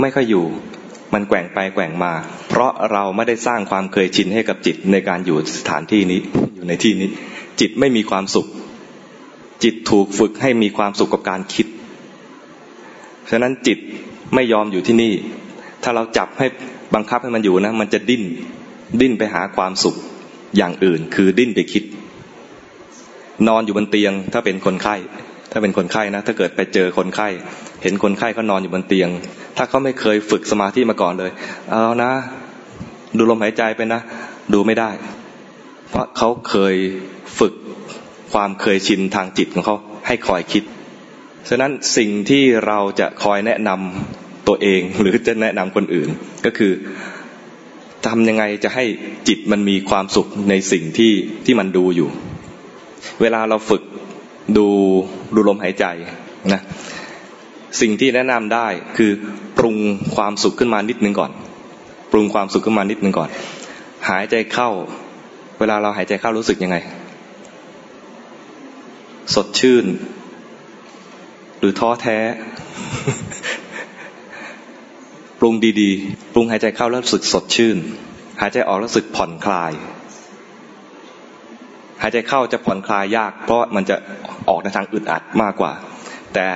[0.00, 0.44] ไม่ค่อยอยู่
[1.12, 2.12] มันแกว่งไปแกว่งมา
[2.48, 6.20] เพราะเราไม่ได้สร้างความเคยชินให้กับจิตในการอยู่สถานที่นี้
[6.54, 7.08] อยู่ในที่นี้
[7.60, 8.46] จิตไม่มีความสุข
[9.62, 11.66] จิตถูกฝึกให้มีความสุขกับการคิด
[13.30, 13.78] ฉะนั้นจิต
[14.34, 15.12] ไม่ยอมอยู่ที่นี่
[15.82, 16.46] ถ้าเราจับให้
[16.94, 18.22] บังคับให้มันอยู่นะ มันจะดิ้น
[19.00, 19.96] ดิ้นไปหาความสุข
[20.56, 21.84] อย่างอื่น คือดิ้นไปคิด
[23.48, 24.96] นอนอยู่บนเตียง ถ้าเป็นคนไข้
[25.52, 27.28] ถ้าเป็นคนไข้นะ ถ้าเกิดไปเจอคนไข้
[27.82, 29.08] เห็นคนไข้เขานอนอยู่บนเตียง
[29.56, 31.30] ถ้าเขาไม่เคยฝึกสมาธิมาก่อนเลย
[31.70, 32.12] เอานะ
[33.16, 34.00] ดูลมหายใจไปนะ
[34.52, 34.90] ดูไม่ได้
[35.90, 36.76] เพราะเขาเคย
[37.38, 37.52] ฝึก
[38.32, 39.76] ความเคยชินทางจิตของเขา
[40.06, 40.64] ให้คอยคิด
[41.48, 46.08] ฉะนั้นสิ่งที่เราจะคอยแนะนำตัวเองหรือจะแนะนำคนอื่น
[46.44, 46.72] ก็คือ
[48.06, 48.84] ทำยังไงจะให้
[49.28, 51.12] จิตมันมีความสุขในสิ่งที่
[51.44, 52.08] ที่มันดูอยู่
[53.20, 53.82] เวลาเราฝึก
[54.58, 54.66] ดู
[55.34, 55.84] ดูลมหายใจ
[56.52, 56.60] นะ
[57.80, 59.10] สิ่งที่แนะนำได้คือ
[59.58, 59.76] ปรุง
[60.16, 61.30] ความสุขขึ้นมานิดนึงก่อน
[62.12, 63.30] ปรุงความสุขขึ้นมานิดนึงก่อน
[64.08, 64.70] หายใจเข้า
[65.58, 66.76] เวลาเราหายใจเข้ารู้สึกยังไง
[69.34, 69.84] สดชื่น
[71.58, 72.18] หรือท้อแท้
[75.44, 77.76] ปรุงดีๆ ปรุงหายใจเข้าแล้วรู้สึกสดชื่น
[78.40, 79.72] หายใจออกรู้สึกผ่อนคลาย
[82.02, 83.96] หายใจเข้าจะผ่อนคลายยาก เพราะมันจะ
[84.48, 85.72] ออกในทางอึดอัดมากกว่า
[86.34, 86.46] แต่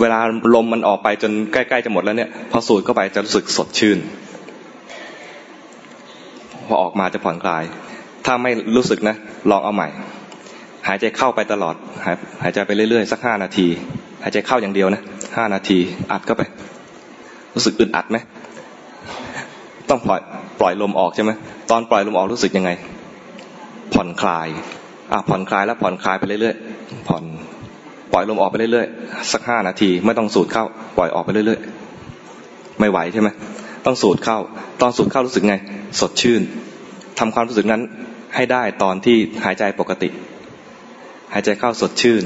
[0.00, 0.18] เวลา
[0.54, 3.98] ลมมันออกไปจนใกล้ๆจะหมดแล้วเนี่ยพอสูดเข้าไปจะรู้สึกสดชื่น
[6.66, 7.64] พอออกมาจะผ่อนคลาย
[8.26, 9.16] ถ้าไม่รู้สึกนะ
[9.50, 9.88] ลองเอาใหม่
[10.88, 13.66] หายใจเข้าไปตลอด หายหายใจไปเรื่อยๆ สักห้านาที
[14.22, 15.02] หายใจเข้าอย่างเดียวนะ
[15.36, 15.78] ห้านาที
[16.12, 16.44] อัดเข้าไป
[17.58, 18.18] รู้สึกอึดอัดไหม
[19.90, 20.20] ต้องปล่อย
[20.60, 21.30] ปล่อยลมออกใช่ไหม
[21.70, 22.70] ตอนปล่อยลมออกรู้สึกยังไง
[23.94, 24.48] ผ่อนคลาย
[25.12, 27.24] อะผ่อนคลายแล้วผ่อนคลายไปเรื่อยๆผ่อน
[28.12, 30.64] ปล่อยลมออกไปเรื่อยๆสักห้านาทีไม่ต้องสูดเข้า
[30.96, 33.28] ปล่อยออกไปเรื่อยๆไม่ไหวใช่ไหม
[33.86, 34.38] ต้องสูดเข้า
[34.80, 35.54] ตอนสูดเข้ารู้สึกไง
[36.00, 36.42] สดชื่น
[37.18, 37.82] ทำความรู้สึกนั้น
[38.34, 40.08] ให้ได้ตอนที่หายใจปกติ
[41.32, 42.24] หายใจเข้าสดชื่น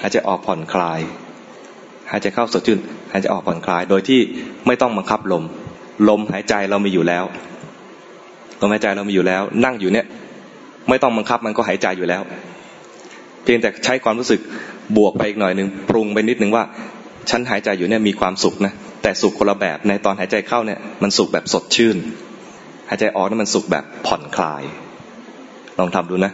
[0.00, 1.00] หายใจออกผ่อนคลาย
[2.10, 2.78] หายใจเข้าสดชื่น
[3.12, 4.20] หายใจออกผ่อนคลาย โดยที่
[4.66, 5.44] ไม่ต้องบังคับลม
[6.08, 7.24] ลมหายใจเรามีอยู่แล้ว
[8.60, 10.06] ลมหายใจเรามีอยู่แล้ว นั่งอยู่เนี่ย
[10.88, 12.22] ไม่ต้องบังคับมันก็หายใจอยู่แล้ว
[13.42, 14.40] เพียงแต่ใช้ความรู้สึก
[14.96, 16.64] บวกไปอีกหน่อยหนึ่งปรุงไปนิดหนึ่งว่า
[17.30, 21.96] ฉันหายใจอยู่เนี่ยมีความสุขนะแต่สุขคนละแบบในตอนหายใจเข้าเนี่ยมันสุขแบบสดชื่น
[22.88, 24.62] หายใจออกนี่มันสุขแบบผ่อนคลาย
[25.78, 26.32] ลองทำดูนะ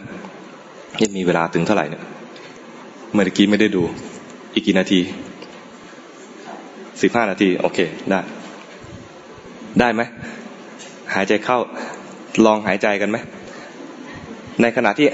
[0.99, 2.03] นี่มีเวลาถึงเท่าไหร่เนี่ย
[3.13, 3.83] เมื่อกี้ไม่ได้ดู
[4.53, 4.99] อีกกี่นาที
[7.01, 7.79] สิบห้านาที โอเค
[8.09, 8.19] ได้
[9.79, 10.01] ได้ไหม
[11.15, 11.59] หายใจเข้า
[12.45, 13.17] ลองหายใจกันไหม
[14.61, 15.07] ในขณะที่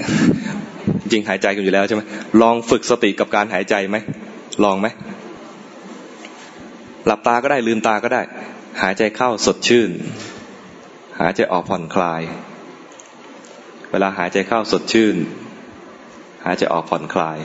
[1.10, 2.02] จริงหายใจกันอยู่แล้วใช่ไหม
[2.42, 3.96] ลองฝึกสติกับการหายใจไหม
[4.64, 4.86] ลองไหม
[7.06, 8.22] หลับตาก็ได้ลืมตาก็ได้
[8.82, 9.90] หายใจเข้าสดชื่น
[11.20, 12.22] หายใจออกผ่อนคลาย
[13.90, 15.16] เวลาหายใจเข้าสดชื่น
[16.44, 17.38] หายใจออกผ่อนคลาย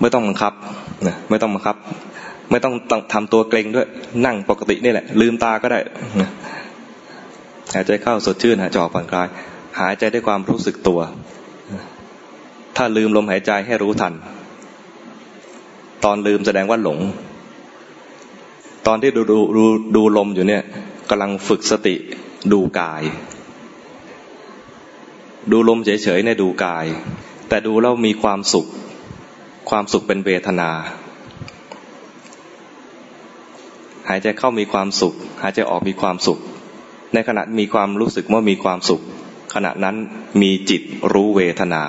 [0.00, 0.52] ไม่ต้องบังคับ
[1.06, 1.76] นะไม่ต้องบังคับ
[2.50, 2.74] ไม่ต้อง
[3.12, 3.86] ทำตัวเกรงด้วย
[4.26, 5.80] นั่งปกตินี่แหละ ลืมตาก็ได้
[7.74, 9.28] หายใจเข้าสดชื่นหายใจออกผ่อนคลาย
[9.80, 11.00] หายใจด้วยความรู้สึกตัว
[12.76, 14.14] ถ้าลืมลมหายใจให้รู้ทัน
[16.04, 16.98] ตอนลืมแสดงว่าหลง
[18.86, 19.64] ตอนที่ดูดูดู
[19.96, 20.62] ดูลมอยู่เนี่ย
[21.10, 21.94] กำลังฝึกสติ
[22.52, 23.02] ดูกาย
[25.50, 26.86] ดูลมเฉยๆในดูกาย
[27.48, 28.66] แต่ดูแล้วมีความสุข
[29.70, 30.70] ความสุขเป็นเวทนา
[34.08, 36.38] หายใจเข้ามีความสุข หายใจออกมีความสุข
[37.14, 39.02] ในขณะมีความรู้สึกว่ามีความสุข
[39.54, 39.96] ขณะนั้น
[40.42, 41.84] มีจิตรู้เวทนา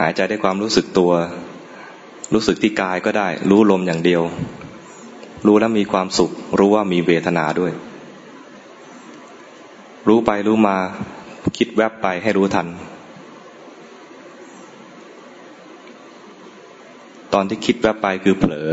[0.00, 1.12] หายใจได้ความรู้สึกตัว
[2.34, 4.22] รู้สึกที่กายก็ได้ รู้ลมอย่างเดียว
[5.46, 7.72] รู้แล้วมีความสุข รู้ว่ามีเวทนาด้วย
[10.08, 10.76] รู้ไปรู้มา
[11.56, 12.66] คิดแวบไปให้รู้ทัน
[17.34, 18.70] ตอนที่คิดแวบไปคือเผลอ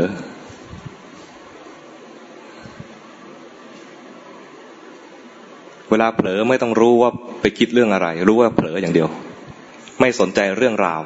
[5.90, 9.08] เวลาเผลอไม่ต้องรู้ว่าไปคิดเรื่องอะไร รู้ว่าเผลออย่างเดียว
[10.00, 11.02] ไม่สนใจเรื่องราว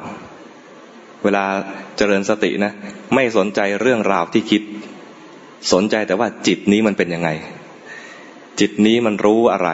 [1.23, 1.43] เวลา
[1.97, 2.71] เจริญสตินะ
[3.15, 4.61] ไม่สนใจเรื่องราวที่คิด
[5.73, 7.29] สนใจแต่ว่าจิตนี้มันเป็นยังไง
[8.59, 9.69] จิตนี้มันรู้อะไร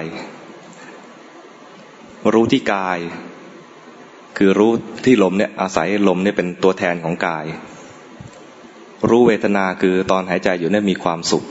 [2.33, 2.99] รู้ที่กาย
[4.37, 4.71] คือรู้
[5.05, 7.45] ที่ลมเนี่ยอาศัยลมเนี่ยเป็นตัวแทนของกาย
[9.09, 11.43] รู้เวทนาคือตอนหายใจอยู่เนี่ยมีความสุข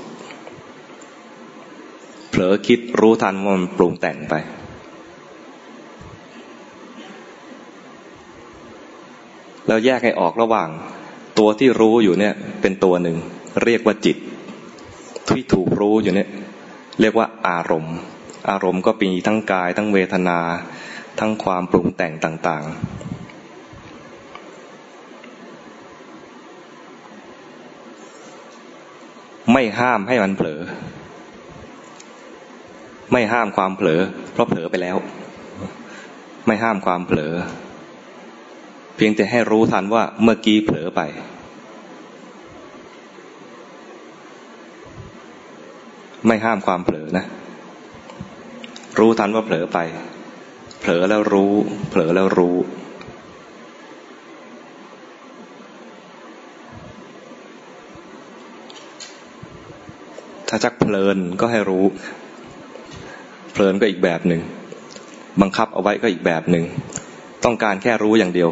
[2.28, 4.34] เผลอคิดรู้ทันว่ามันปรุงแต่งไป
[9.66, 10.68] แล้วแยกให้ออกระหว่าง
[11.38, 13.16] ตัวที่รู้อยู่เนี่ยเป็นตัวหนึ่ง
[13.64, 14.16] เรียกว่าจิต
[15.28, 16.28] ที่ถูกรู้อยู่เนี่ย
[17.00, 17.96] เรียกว่าอารมณ์
[18.50, 20.38] อารมณ์ก็มีทั้งกายทั้งเวทนา
[21.20, 22.74] ทั้งความปรุงแต่งต่าง ๆ
[29.52, 30.60] ไม่ห้ามให้มันเผลอ
[33.12, 34.00] ไม่ห้ามความเผลอ
[34.32, 34.96] เพราะเผลอไปแล้ว
[36.46, 37.34] ไม่ห้ามความเผลอ
[38.96, 41.00] เพียงแต่ให้รู้ทันว่าเมื่อกี้เผลอไป
[46.26, 47.24] ไม่ห้ามความเผลอนะ
[48.98, 49.78] รู้ทันว่าเผลอไป
[50.88, 51.52] ผลอแล้วรู้
[51.88, 52.56] เผลอแล้วรู้
[60.48, 61.84] ถ้าจักเพลินก็ให้รู้
[63.52, 64.40] เพลินก็อีกแบบหนึ่ง
[65.40, 66.64] บังคับเอาไว้ก็อีกแบบหนึ่ง
[67.44, 68.50] ต้องการแค่รู้อย่างเดียว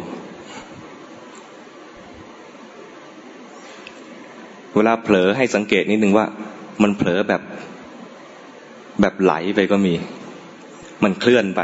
[4.75, 6.25] เวลาเผลอให้สังเกตนิดนึงว่า
[6.83, 7.41] มันเผลอแบบ
[9.01, 9.93] แบบไหลไปก็มี
[11.03, 11.63] มันเคลื่อนไป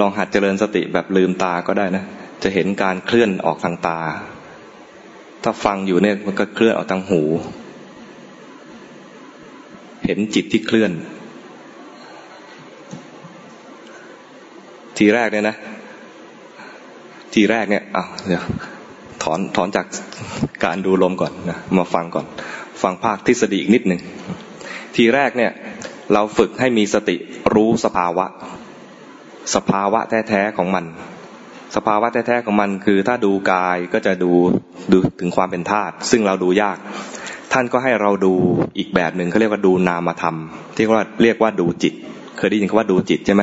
[0.00, 2.04] ลองหัดเจริญสติแบบลืมตาก็ได้นะ
[2.42, 4.00] จะเห็นการเคลื่อนออกทางตา
[5.42, 7.22] ถ้าฟังอยู่เนี่ยมันก็เคลื่อนออกทางหู
[10.04, 10.90] เห็นจิตที่เคลื่อน
[14.98, 15.56] ทีแรกเนี่ยนะ
[17.34, 18.44] ทีแรกเนี่ยอะเดี๋ยว
[19.22, 19.86] ถอนถอนจาก
[20.64, 22.26] การดูลมก่อนนะมาฟังก่อน
[22.82, 24.00] ฟังภาคทฤษฎีอีกนิดหนึ่ง
[24.96, 25.52] ทีแรกเนี่ย
[26.12, 27.16] เราฝึกให้มีสติ
[27.54, 28.26] รู้สภาวะ
[29.54, 30.84] สภาวะแท้ๆของมัน
[31.76, 34.32] สภาวะแท้ๆของมันคือถ้าดูกายก็จะดู
[34.92, 36.78] ดูถึงความเป็นธาตุซึ่งเราดูยาก
[37.52, 38.32] ท่านก็ให้เราดู
[38.78, 40.36] อีกแบบหนึ่งเขาเรียกว่าดูนามธรรม
[40.76, 41.94] ที่ว่าเรียกว่าดูจิต
[42.36, 43.42] เคยได้ยินคำว่าดูจิตใช่ไหม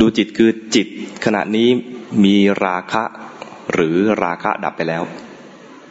[0.00, 0.86] ดูจิตคือจิต
[1.24, 1.68] ขณะนี้
[2.24, 3.02] มีราคะ
[3.72, 5.02] หรือราคะดับไปแล้ว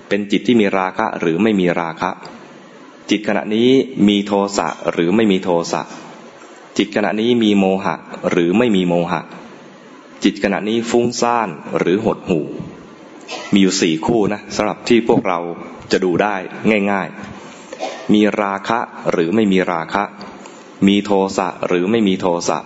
[0.10, 2.10] เป็นจิตที่มีราคะหรือไม่มีราคะ
[3.10, 3.70] จิตขณะนี้
[4.08, 5.82] มีโทสะหรือไม่มีโทสะ
[6.78, 7.96] จิตขณะนี้มีโมหะ
[8.32, 9.22] หรือไม่มีโมหะ
[10.26, 11.50] จิตขณะนี้ฟุ้งซ่าน
[11.80, 12.46] หรือหดหู่
[13.54, 15.40] มีอยู่สี่คู่นะสำหรับที่พวกเรา
[15.92, 16.36] จะดูได้
[16.92, 17.08] ง่าย
[17.62, 18.80] ๆ มีราคะ
[19.12, 20.04] หรือไม่มีราคะ
[20.88, 22.60] มีโทสะหรือไม่มีโทสะ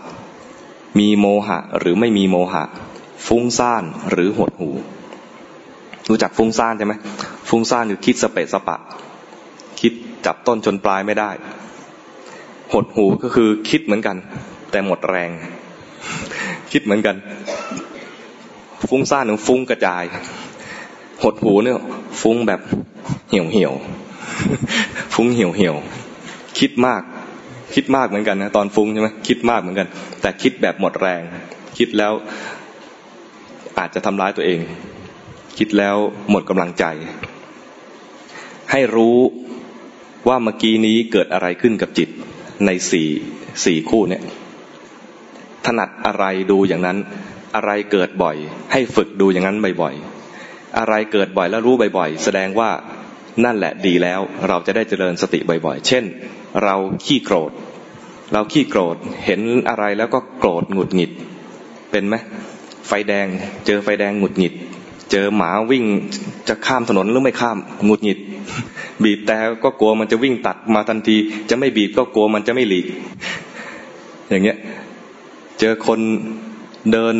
[1.00, 2.64] มีโมหะหรือไม่มีโมหะ
[3.28, 4.70] ฟุ้งซ่านหรือหดหู
[6.10, 6.94] รู้จักฟุ้งซ่านใช่ไหม
[7.50, 8.78] ฟุ้งซ่านคือคิดสเปะสปะ
[9.80, 9.94] คิด
[10.26, 11.32] จับต้นจนปลายไม่ได้
[12.74, 14.18] หดหูก็คือคิดเหมือนกัน
[14.72, 15.30] แต่หมดแรง
[16.72, 17.16] คิดเหมือนกัน
[18.90, 20.04] ฟุ้งซ่านหรือฟุ้งกระจาย
[21.24, 21.80] หดหูเนี่ย
[22.22, 22.62] ฟุ้งแบบ
[23.30, 23.74] เหี่ยวเหี่ยว
[25.16, 25.76] ฟุ้งเหี่ยวเหี่ยว
[26.60, 27.02] คิดมาก
[27.76, 29.88] คิดมากเหมือนกันนะตอนฟุ้งใช่ไหมคิดมากเหมือนกัน
[30.22, 31.22] แต่คิดแบบหมดแรง
[31.78, 32.14] คิดแล้ว
[33.78, 34.60] อาจจะทำร้ายตัวเอง
[35.58, 35.96] คิดแล้ว
[36.30, 36.86] หมดกำลังใจ
[38.72, 39.18] ให้รู้
[40.28, 42.10] ว่าเมื่อกี้นี้เกิดอะไรขึ้นกับจิต
[42.66, 43.10] ในสี่
[43.66, 44.22] สี่คู่เนี่ย
[45.66, 46.98] ถนัดอะไรดูอย่างนั้น
[47.56, 48.38] อะไรเกิดบ่อย
[48.72, 52.70] ให้ฝึกดูอย่างนั้นบ่อยๆอะไรเกิดบ่อยแล้วรู้บ่อยๆ แสดงว่า
[53.46, 56.04] นั่นแหละดีแล้วเราจะได้เจริญสติบ่อยๆ เช่น
[56.64, 57.52] เราขี้โกรธ
[58.34, 58.96] เราขี้โกรธ
[59.26, 61.12] เห็นอะไรแล้วก็โกรธหงุดหงิด
[61.92, 62.16] เป็นไหม
[62.88, 63.28] ไฟแดง
[63.66, 64.54] เจอไฟแดงหงุดหงิด
[65.12, 65.86] เจอหมาวิ่ง
[66.48, 68.20] จะข้ามถนนหรือไม่ข้ามหงุดหงิด
[69.04, 71.16] บีบแต่ก็กลัวมันจะวิ่งตัดมาทันที
[71.50, 72.86] จะไม่บีบก็กลัวมันจะไม่หลีก
[74.30, 74.58] อย่างเงี้ย
[75.60, 76.00] เจอคน
[76.92, 77.16] เดิน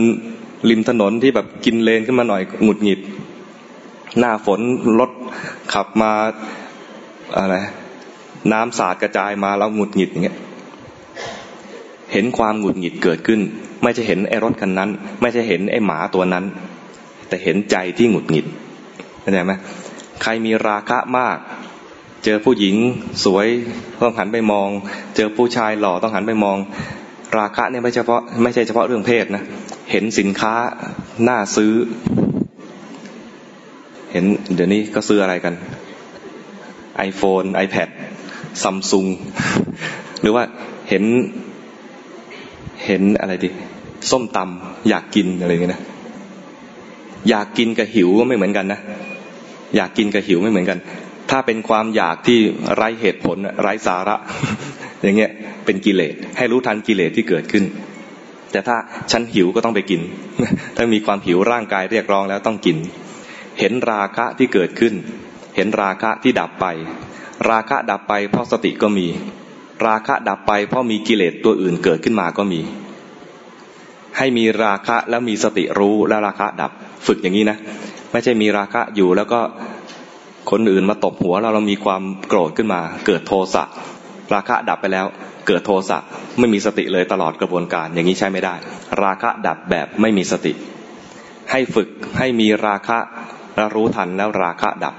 [0.70, 3.00] ริมถนนที่แบบกินเลนขึ้นมาหน่อยหงุดหงิด
[4.20, 4.60] หน้าฝน
[5.00, 5.12] รถ
[5.74, 6.12] ขับมา
[7.38, 7.56] อะไร
[8.52, 10.38] น้ำสาดกระจายมาแล้วหงุดหงิดอย่างเงี้ย
[12.14, 13.40] เห็นความหงุดหงิดเกิดขึ้น
[13.84, 14.90] ไม่ใช่เห็นไอ้รถคันนั้น
[15.22, 16.46] ไม่ใช่เห็นไอ้หมาตัวนั้น
[17.28, 18.46] แต่เห็นใจที่หงุดหงิด
[19.22, 19.54] เข้าใจไหม
[20.22, 21.38] ใครมีราคะมาก
[22.26, 22.76] เจอผู้หญิง
[23.26, 23.48] สวย
[24.02, 24.68] ต้องหันไปมอง
[25.16, 26.58] เจอผู้ชายหล่อต้องหันไปมอง
[27.38, 29.44] ราคะเนี่ยไม่เฉพาะไม่ใช่เฉพาะเรื่องเพศนะ
[29.92, 30.54] เห็นสินค้า
[31.28, 31.74] น่าซื้อ
[34.12, 34.26] เห็น
[34.56, 35.54] เดี๋ยวนี้ก็ซื้ออะไรกัน
[37.10, 37.90] iPhone iPad
[38.64, 39.06] ซัมซุง
[40.22, 40.44] หรือว่า
[40.90, 41.04] เห็น
[42.86, 43.50] เห็นอะไรดิ
[44.12, 45.82] ส้มตำอยากกินอะไรเงี้ยนะ
[47.30, 48.80] อยากกินกับหิวก็ไม่เหมือนกันนะ
[49.76, 50.78] อยากกินกับหิวไม่เหมือนกัน
[51.30, 52.40] ถ้าเป็นความอยากที่
[52.76, 54.16] ไร้เหตุผลไร้สาระ
[55.02, 55.32] อย่างเงี้ย
[55.66, 57.64] เป็นกิเลสให้รู้ทันกิเลสที่เกิดขึ้น
[58.52, 58.78] แต่ถ้า
[59.12, 60.02] ฉันหิวก็ต้องไปกิน
[60.76, 62.78] ถ้ามีความหิวร่างกายเรียกร้องแล้วต้องกิน
[63.60, 64.94] เห็นราคะที่เกิดขึ้น
[65.56, 66.66] เห็นราคะที่ดับไป
[67.50, 69.08] ราคะดับไปเพราะสติก็มี
[69.88, 72.62] ราคะดับไปเพราะมีกิเลสตัวอื่นเกิดขึ้นมาก็มี
[74.18, 76.72] ให้มีราคะแล้วมีสติรู้และราคะดับ
[77.08, 77.58] ฝึกอย่างนี้นะ
[78.12, 79.40] ไม่ใช่มีราคะอยู่แล้วก็
[80.52, 83.64] คนอื่นมาตบหัวเราเรามีความโกรธขึ้นมา เกิดโทสะ
[84.34, 85.06] ราคะดับไปแล้ว
[85.48, 85.98] เกิดโทสะ
[86.40, 88.56] ไม่มีสติเลยตลอดกระบวนการอย่างนี้ใช้ไม่ได้
[89.04, 90.54] ราคะดับแบบไม่มีสติ
[91.52, 92.98] ให้ฝึกให้มีราคะ
[93.56, 94.96] แล้วรู้ทันแล้วราคะดับ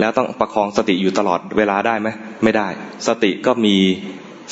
[0.00, 2.08] แล้วต้องประคองสติอยู่ตลอดเวลาได้ไหม
[2.44, 2.68] ไม่ได้
[3.08, 3.76] สติก็มี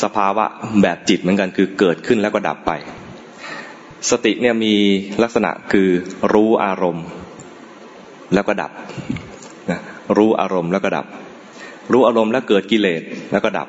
[0.03, 0.45] สภาวะ
[0.83, 2.73] แบบจิตเหมือนกันคือเกิดขึ้นแล้วก็ดับไป
[4.11, 4.75] สติเนี่ยมี
[5.23, 5.89] ลักษณะคือ
[6.33, 7.07] รู้อารมณ์
[8.35, 8.71] แล้วก็ดับ
[10.17, 11.07] รู้อารมณ์แล้วก็ดับ
[11.93, 13.03] รู้อารมณ์แล้วเกิดกิเลส
[13.33, 13.69] แล้วก็ดับ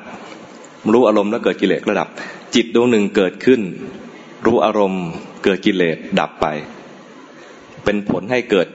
[0.92, 2.08] รู้อารมณ์แล้วเกิดกิเลสระดับ
[2.54, 3.60] จิตดวงหนึ่งเกิดขึ้น
[4.46, 5.04] รู้อารมณ์
[5.44, 6.46] เกิดกิเลสดับไป
[7.84, 8.66] เป็นผลให้เกิด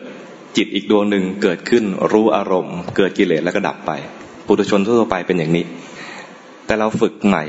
[0.57, 3.91] จิตอีกดวงหนึ่งเกิดขึ้น รู้อารมณ์ เกิดกิเลสแล้วก็ดับไป
[4.45, 5.65] ปุถุชนทั่วไปเป็นอย่างนี้
[6.65, 7.43] แต่เราฝึกใหม่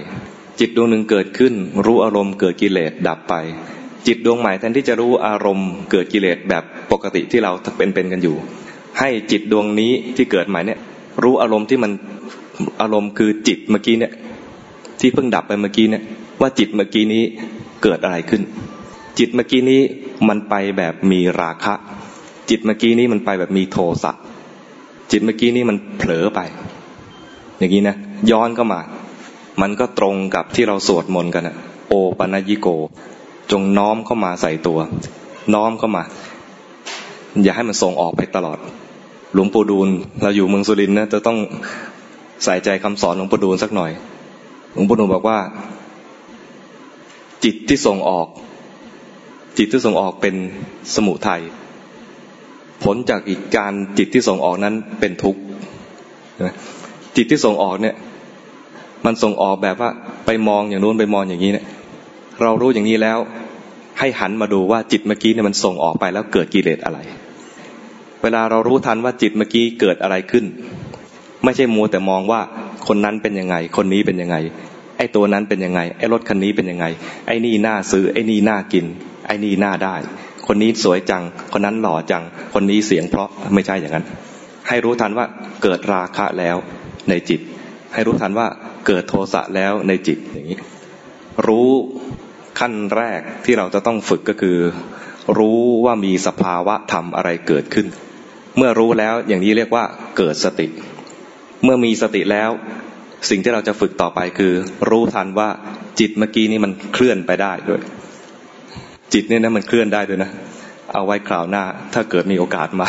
[0.60, 1.54] จิตดวงหนึ่งเกิดขึ้น
[1.86, 3.34] รู้อารมณ์เกิดกิเลสดับไป
[4.06, 8.36] จิตดวงใหม่แทนที่จะรู้อารมณ์ เกิดกิเลสแบบปกติที่เราเป็นเป็นกันอยู่
[8.99, 10.78] ให้จิตดวงนี้ที่เกิดใหม่เนี่ย
[11.22, 11.93] รู้อารมณ์ที่มัน
[12.80, 14.12] อารมณ์คือจิตเมื่อกี้เนี่ย
[15.01, 16.03] ที่เพิ่งดับไปเมื่อกี้เนี่ย
[16.41, 17.22] ว่าจิตเมื่อกี้นี้
[17.82, 18.43] เกิดอะไรขึ้น
[19.18, 19.80] จิตเมื่อกี้นี้
[20.28, 21.74] มันไปแบบมีราคะ
[22.51, 24.12] จิตเมื่อกี้นี้มันไปแบบมีโทสะ
[25.11, 26.41] จิตเมื่อกี้นี้มันเผลอไป
[27.59, 27.97] อย่างนี้นะ
[28.30, 28.80] ย้อนเข้ามา
[29.61, 31.57] มันก็ตรงกับที่เราสวดมนต์กันอะ
[31.88, 32.68] โอปัญญิโก
[33.51, 34.78] จงน้อมเข้ามาใส่ตัว
[35.55, 36.03] น้อมเข้ามา
[37.43, 38.59] อย่าให้มันส่งออกไปตลอด
[39.35, 39.89] หลวงปู่ดูล
[40.22, 41.39] เราอยู่เมืองสุรินทร์นะจะต้อง
[42.45, 43.91] ใส่ใจคำสอนหลวงปู่ดูลสักหน่อย
[44.72, 45.39] หลวงปู่ดูลบอกว่า
[47.45, 48.26] จิตที่ส่งออก
[49.59, 50.35] จิตที่ส่งออกเป็น
[50.95, 51.43] สมุทัย
[52.85, 55.41] ผลจากอีกการจิตที่ส่งออกนั้นเป็นทุกข์
[57.16, 57.95] จิตที่ส่งออกเนี่ย
[59.05, 59.91] มันส่งออกแบบว่า
[60.26, 61.66] ไปมองอย่างนู้นไปมองอย่างนี้เนี่ย
[62.43, 63.18] เรารู้อย่างนี้แล้ว
[64.01, 66.98] ให้หันมาดูว่าจิตเมื่อกี้เนี่ยมันส่งออกไปแล้วเกิดกิเลสอะไร
[68.22, 70.44] เวลาเรารู้ทันว่าจิตเมื่อกี้เกิดอะไรขึ้น
[71.44, 72.40] ไม่ใช่มัวแต่มองว่า
[72.88, 74.36] คนนั้นเป็นยังไง คนนี้เป็นยังไง
[74.96, 76.86] ไอ้ตัวนั้นเป็นยังไง ไอ้รถคันนี้เป็นยังไง
[77.26, 78.86] ไอ้นี่น่าซื้อ ไอ้นี่น่ากิน
[79.26, 79.96] ไอ้นี่น่าได้
[80.46, 81.22] คนนี้สวยจัง
[81.53, 82.22] คนนั้นหล่อจัง
[82.55, 84.05] คนนี้เสียงเพราะไม่ใช่อย่างนั้น
[84.68, 85.26] ให้รู้ทันว่า
[85.62, 86.57] เกิดราคะแล้ว
[87.09, 87.40] ในจิต
[87.94, 88.46] ให้รู้ทันว่า
[88.86, 90.59] เกิดโทสะแล้วในจิตอย่างนี้
[91.46, 91.70] รู้
[92.61, 94.58] ขั้นแรกที่เราจะต้องฝึกก็คือ
[95.38, 97.86] รู้ว่ามีสภาวะธรรมอะไรเกิดขึ้น
[98.56, 99.84] เมื่อรู้แล้วอย่างนี้เรียกว่า
[100.16, 100.66] เกิดสติ
[101.64, 102.50] เมื่อมีสติแล้ว
[103.30, 104.52] สิ่งที่เราจะฝึกต่อไปคือ
[104.90, 105.48] รู้ทันว่า
[106.00, 107.80] จิตเมื่อกี้นี้มันเคลื่อนไปได้ด้วย
[109.12, 110.30] จิตเนี่ยนะมันเคลื่อนได้ด้วยนะ
[110.94, 112.88] เอาไว้คราวหน้าถ้าเกิดมีโอกาสมา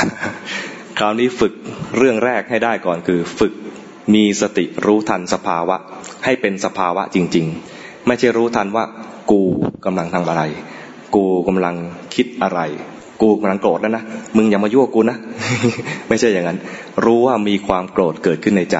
[0.99, 1.53] คราวนี้ฝึก
[1.97, 3.53] เรื่องแรกให้ได้ก่อนคือ ฝึก
[4.13, 5.78] มีสติรู้ทันสภาวะ
[6.26, 7.45] ให้เป็นสภาวะจริง
[7.78, 8.86] ๆ ไม่ใช่รู้ทันว่า
[9.32, 9.41] กู
[9.86, 10.43] กำลังทำอะไร
[11.15, 11.76] กูกำลัง
[12.15, 12.59] คิดอะไร
[13.22, 14.03] กูกำลังโกรธแล้วนะ
[14.36, 15.17] มึงอย่ามายั่วกูนะ
[16.09, 16.59] ไม่ใช่อย่างนั้น
[17.05, 18.78] รู้ว่ามีความโกรธเกิดขึ้นในใจ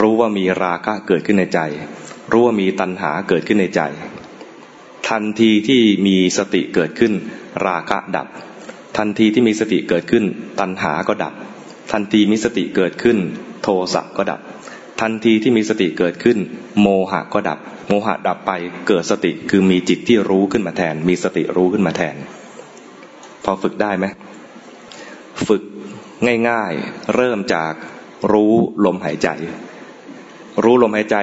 [0.00, 1.60] รู้ว่ามีราคะเกิดขึ้นในใจ
[2.32, 3.80] รู้ว่ามีตัณหาเกิดขึ้นในใจ
[5.08, 7.12] ทันทีที่มีสติเกิดขึ้น
[7.66, 8.26] ราคะดับ
[8.98, 10.24] ทันทีที่มีสติเกิดขึ้น
[10.60, 11.34] ตัณหาก็ดับ
[11.92, 13.18] ทันทีมีสติเกิดขึ้น
[13.62, 14.40] โทสะก็ดับ
[15.00, 16.38] ทันทีที่มีสติเกิดขึ้น
[16.80, 18.52] โมหะก็ดับ โมหะดับไป
[18.88, 22.16] เกิดสติคือมีจิตที่รู้ขึ้นมาแทน มีสติรู้ขึ้นมาแทน
[23.44, 24.06] พอฝึกได้ไหม
[25.48, 25.62] ฝึก
[26.48, 27.72] ง่ายๆ เริ่มจาก
[28.32, 28.52] รู้
[28.84, 29.28] ลมหายใจ
[30.64, 31.16] รู้ลมหายใจ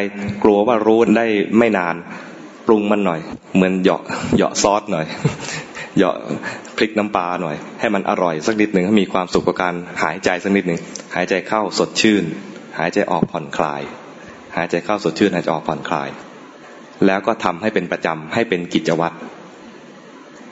[0.44, 1.96] กลัวว่ารู้ได้ไม่นาน
[2.68, 3.20] ปรุงมันหน่อย
[3.56, 4.02] เหมือนเหยาะ
[4.36, 5.06] เหยาะซอสหน่อย
[5.98, 6.16] เหยาะ
[6.78, 10.80] พริกน้ำปลาหน่อย ให้มันอร่อยสักนิดหนึ่งให้มีความสุขกับการหายใจสักนิดหนึ่ง
[11.16, 12.24] หายใจเข้าสดชื่น
[12.80, 13.82] หายใจออกผ่อนคลาย
[14.56, 16.10] หายใจเข้าสดชื่นหายใจออกผ่อนคลาย
[17.06, 19.16] แล้วก็ทำให้เป็นประจำให้เป็นกิจวัตร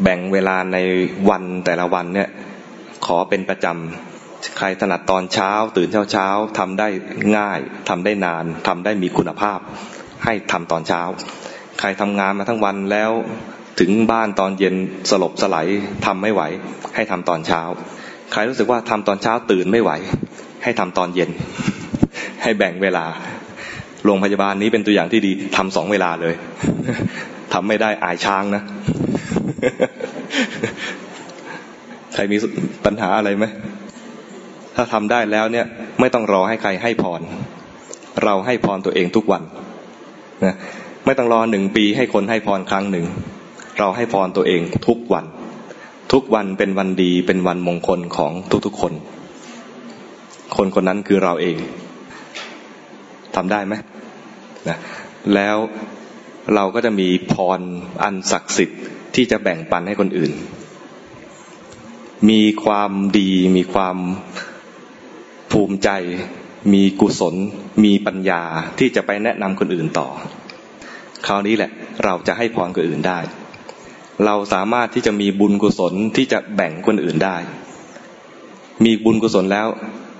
[0.04, 0.78] แบ่งเวลาใน
[1.30, 2.30] วันแต่ละวันเนี่ย
[3.06, 6.28] ขอเป็นประจำใครถนัดตอนเช้า ตื่นเช้าเช้า
[6.60, 6.88] ทำได้
[7.38, 7.60] ง่าย
[7.90, 9.60] ทำได้นานทำได้มีคุณภาพ
[10.26, 11.02] ให้ทำตอนเช้า
[11.80, 13.12] ใครทำงานมาทั้งวันแล้ว
[13.80, 14.76] ถึงบ้านตอนเย็น
[15.10, 15.68] สลบสไลาย
[16.06, 16.42] ทำไม่ไหว
[16.96, 17.62] ให้ทำตอนเช้า
[18.32, 19.92] ใครรู้สึกว่าทำตอนเช้าตื่นไม่ไหว
[20.64, 21.30] ให้ทำตอนเย็น
[22.44, 23.06] ให้แบ่งเวลา
[24.06, 26.36] โรงพยาบาลนี้เป็นตัวอย่างที่ดีทำสองเวลาเลย
[27.54, 28.64] ทำไม่ได้อายช้างนะ
[32.14, 32.38] ใครมี
[32.86, 33.46] ปัญหาอะไรไหม
[34.76, 35.66] ถ้าทำได้แล้วเนี่ย
[36.00, 37.22] ไม่ต้องรอให้ใครให้พร
[38.24, 39.44] เราให้พรตัวเองทุกวัน
[40.46, 40.56] นะ
[41.06, 43.06] ไม่ต้องรอหนึ่งปีให้คนให้พรครั้งหนึ่ง
[43.80, 45.26] เราให้พรตัวเองทุกวัน
[46.14, 48.32] ทุกวันเป็นวันดีเป็นวันมงคลของ
[48.66, 48.94] ทุกๆคน
[50.58, 51.58] คนคนนั้นคือเราเอง
[53.40, 53.76] ทำได้ไหม
[54.68, 54.78] นะ
[55.36, 55.58] แล้ว
[56.56, 57.60] เราก็จะมีพร
[58.04, 58.82] อันศักดิ์สิทธิ์
[59.16, 60.32] ที่จะแบ่งปันให้คนอื่น
[62.30, 63.98] มีความดีมีความ
[65.52, 65.90] ภูมิใจ
[66.74, 67.36] มีกุศล
[67.84, 68.42] มีปัญญา
[68.80, 70.08] ที่จะไปแนะนำคนอื่นต่อ
[71.28, 71.72] คราวนี้แหละ
[72.06, 73.20] เราจะให้พรคนอื่นได้
[74.26, 77.38] เราสามารถที่จะมีบุญกุศลที่จะแบ่งคนอื่นได้
[78.86, 79.68] มีบุญกุศลแล้ว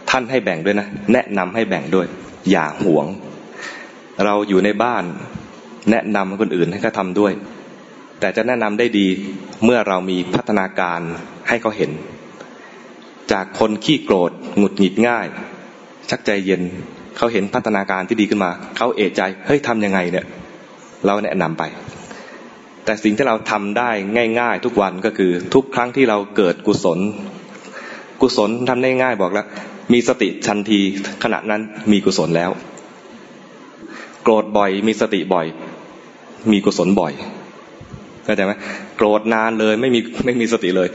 [0.10, 2.08] ท่านให้แบ่งด้วยนะ แนะนำให้แบ่งด้วย
[2.52, 3.06] อย่าหวง
[4.26, 5.04] เราอยู่ในบ้าน
[5.92, 7.34] แนะนำคนอื่นให้เขาทำด้วย
[8.20, 9.08] แต่จะแนะนำได้ดี
[9.64, 11.00] เมื่อเรามีพัฒนาการ
[11.48, 11.92] ให้เขาเห็น
[13.32, 15.28] จากคนขี้โกรธหงุดหงิดง่าย
[16.10, 16.62] ชักใจเย็น
[17.18, 20.26] เขาเห็นพัฒนาการที่ดีขึ้นมาเขาเอะใจเฮ้ยทำยังไงเนี่ย
[21.06, 21.64] เราแนะนำไป
[22.86, 23.90] แต่สิ่งที่เราทำได้
[24.40, 27.00] ง่าย ๆ ทุกวันก็คือทุกครั้งที่เราเกิดกุศล
[28.22, 29.46] กุศลทำได้ง่ายบอกแล้ว
[29.94, 30.80] มีสติทันที
[31.24, 31.62] ขณะนั้น
[31.92, 32.52] มีกุศลแล้ว
[34.24, 35.48] โกรธบ่อยมีสติบ่อย
[36.52, 37.14] มีกุศลบ่อย
[38.24, 38.54] เข้าใจไหม
[38.98, 40.90] โกรธนานเลยไม่มีไม่มีสติเลย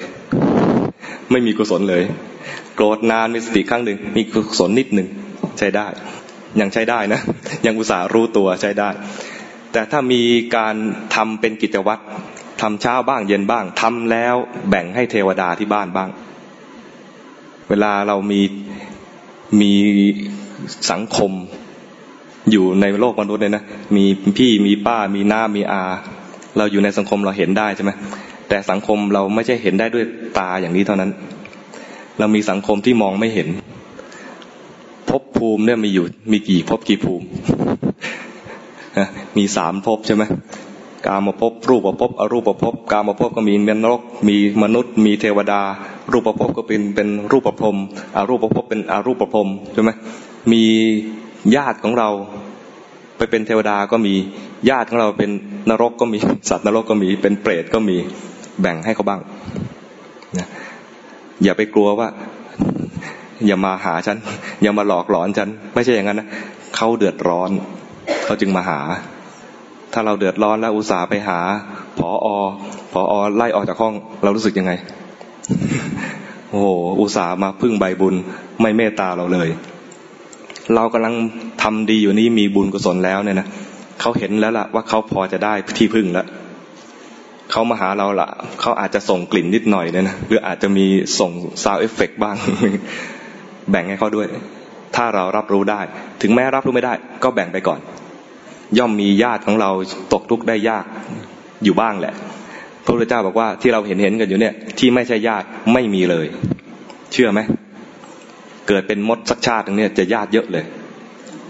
[1.30, 2.02] ไม่มีกุศลเลย
[2.74, 5.08] โกรธนานมีสติครั้งหนึ่งมีกุศลนิดหนึ่ง
[5.58, 5.86] ใช้ได้
[6.60, 7.20] ยังใช้ได้นะ
[7.66, 8.90] ยังอุตส่าห์รู้ตัวใช้ได้
[9.72, 10.22] แต่ถ้ามี
[10.56, 10.74] การ
[11.14, 12.02] ทำเป็นกิจวัตร
[12.60, 14.34] ทำเช้าบ้างเย็นบ้างทำแล้ว
[14.68, 16.08] แบ่งให้เทวดาที่บ้านบ้าง
[17.68, 18.40] เวลาเรามี
[19.60, 19.72] มี
[20.90, 21.32] สังคม
[22.50, 23.64] อยู่ในโลกมนุษย์เนี่ยนะ
[23.96, 24.04] มี
[24.38, 25.82] พี่มีป้ามีหน้ามีอา
[26.56, 27.90] เราอยู่ในสังคมเราเห็นได้ใช่ไหม
[28.48, 30.04] แต่สังคมเราไม่ใช่เห็นได้ด้วย
[30.38, 31.10] ตาอย่างนี้เท่านั้น
[32.18, 33.48] เรามีสังคมที่มองไม่เห็น
[35.10, 37.26] ภพภูมิเนี่ยมีอยู่มีกี่ภพกี่ภูมิ
[39.36, 40.22] มีสามภพใช่ไหม
[41.06, 45.60] กามาภพรูปภพบอรูปภพบกามาภพก็มีเมนรก มีมนุษย์ มีเทวดา
[46.12, 47.76] รูปภพบก็เป็นเป็นรูปภพรม
[48.16, 49.90] อารูปภพบเป็นอารูปภพรมใช่ไหม
[50.52, 50.62] มี
[51.56, 52.10] ญาติของเรา
[53.16, 54.14] ไปเป็นเทวดาก็มี
[54.70, 55.30] ญาติของเราเป็น
[55.70, 56.18] นรกก็มี
[56.50, 57.96] สัตว์นรกก็มีเป็นเปรตก็มี
[58.60, 59.20] แบ่งให้เขาบ้าง
[60.38, 60.48] นะ
[61.42, 62.08] อย่าไปกลัวว่า
[63.46, 64.18] อย่ามาหาฉัน
[64.62, 66.28] อย่ามาหลอกหลอนฉัน ไม่ใช่อย่างนั้นนะ
[66.76, 67.50] เขาเดือดร้อน
[68.24, 68.80] เขาจึงมาหา
[69.94, 71.38] ถ้าเราเดือดร้อนแล้วอุตส่าห์ไปหา
[71.98, 72.28] ผออ
[72.92, 74.72] ผออไล่ออกจากห้อง เรารู้สึกยังไง
[76.50, 76.68] โอ้โห
[77.00, 78.14] อุตส่าห์มาพึ่งใบบุญ
[78.60, 79.48] ไม่เมตตาเราเลย
[80.74, 81.14] เรากำลัง
[81.62, 83.46] ททำดีอยู่นี้มีบุญกุศลแล้วเนี่ยนะ
[84.00, 86.26] เขาเห็นแล้วล่ะว่าเขาพอจะได้ที่พึ่งแล้ว
[87.50, 88.28] เขามาหาเราละ
[88.60, 90.86] เขาอาจจะส่งกลิ่นนิดหน่อยเนี่ยนะหรืออาจจะมี
[91.18, 91.30] ส่ง
[91.62, 92.36] ซาวเอฟเฟกบ้าง
[93.70, 94.26] แบ่งให้เขาด้วย
[94.96, 95.80] ถ้าเรารับรู้ได้
[96.22, 97.80] ถึงแม้รับรู้ไม่ได้ ก็แบ่งไปก่อน
[98.78, 99.70] ย่อมมีญาติของเรา
[100.12, 100.84] ตกทุกข์ได้ยาก
[101.64, 102.14] อยู่บ้างแหละ
[102.84, 106.26] พระพุทธเจ้าบอกว่าที่เราเห็นเห็นกันอยู่เนี่ย ที่ไม่ใช่ญาติไม่มีเลย
[107.12, 107.40] เชื่อไหม
[108.68, 110.64] เกิดเป็นมดสักชาตินึงเนี่ยจะญาติเยอะเลย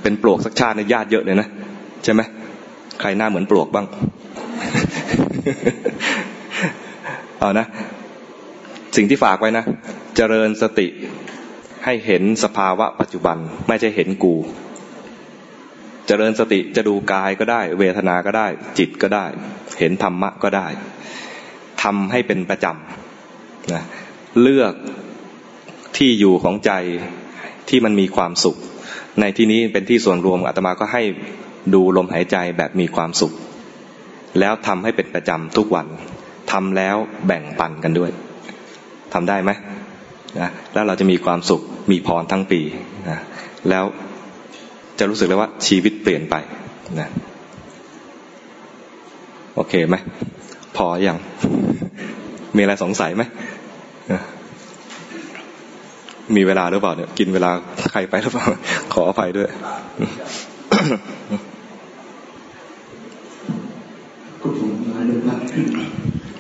[0.03, 1.49] เป็นปลวกสักชาติเนี่ยญาติเยอะเลยนะ
[2.05, 2.21] ใช่ไหม
[3.01, 3.87] ใครหน้าเหมือนปลวกบ้าง
[7.39, 7.67] เอานะ
[8.97, 9.65] สิ่งที่ฝากไว้นะ
[10.17, 10.87] เจริญสติ
[11.85, 13.37] ให้เห็นสภาวะปัจจุบัน
[13.69, 14.35] ไม่ใช่เห็นกู
[16.11, 18.47] จริญสติจะดูกายก็ได้ เวทนาก็ได้
[18.79, 19.27] จิตก็ได้
[19.79, 20.67] เห็นธรรมะก็ได้
[21.83, 23.83] ทำให้เป็นประจำนะ
[24.43, 24.75] เลือก
[25.97, 26.73] ที่อยู่ของใจ
[27.69, 28.57] ที่มันมีความสุข
[29.21, 31.03] ในที่นี้เป็นที่ส่วนรวมอาตมาก็ให้
[31.75, 33.33] ดูลมหายใจแบบมีความสุข
[34.41, 35.87] แล้วทำให้เป็นประจำทุกวัน
[36.53, 36.97] ทำแล้ว
[37.27, 38.11] แบ่งปันกันด้วย
[39.15, 39.51] ทำได้ไหม
[40.41, 42.61] นะแล้วเราจะมีความสุขมีพรทั้งปี
[43.09, 43.19] นะ
[43.71, 43.85] แล้ว
[44.99, 46.35] จะรู้สึกเลยว่าชีวิตเปลี่ยนไป
[47.01, 47.09] นะ
[49.55, 49.97] โอเคไหม
[50.77, 51.19] พออยัง
[52.57, 53.23] มีอะไรสงสัยไหม
[56.37, 57.51] มีเวลาหรือเปล่าเนี่ย กินเวลา
[57.91, 58.47] ใครไปหรือเปล่า
[58.93, 59.49] ขออภัยด้วย
[64.41, 65.67] ก็ผมมาเดินทางขึ้น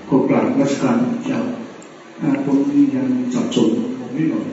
[0.08, 0.96] ก็กราบรัชการ
[1.26, 1.40] เจ้า
[2.44, 2.58] ผม
[2.94, 4.46] ยังสับสนผมไม่หน่อย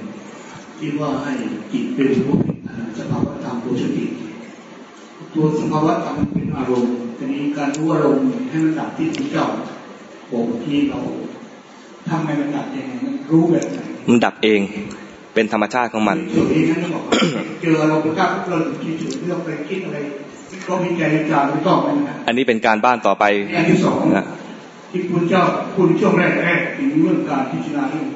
[0.77, 1.33] ที่ว่าให้
[1.71, 2.35] จิตเป็นรู้
[2.97, 4.05] สภาวะธรรมตัวสติ
[5.35, 9.47] ตัวสภาวะธรรมเป็นอารมณ์ทีนี้การรู้อารมณ์ให้มันดับที่พระเจ้า
[10.31, 10.99] ผมที่เรา
[12.09, 13.77] ทำให้มันดับยังไงมันรู้แบบไหน
[14.09, 14.61] มันดับเอง
[15.33, 16.17] เป็นธรรมชาติของมัน
[17.61, 19.97] เจอเราประกาศเราคิดถึงเรื่องไปคิดอะไร
[20.67, 21.01] ก็มีใจ
[21.31, 21.79] จารไม่ต้อง
[22.09, 23.23] นะอันนี้เป็นการบ้านต่อไป
[23.55, 23.99] อันที่สอง
[24.91, 25.43] ที่คุณเจ้า
[25.75, 28.07] คุณช่วงแรกแรกถึงเรื่องการพิจารณาเรื่อง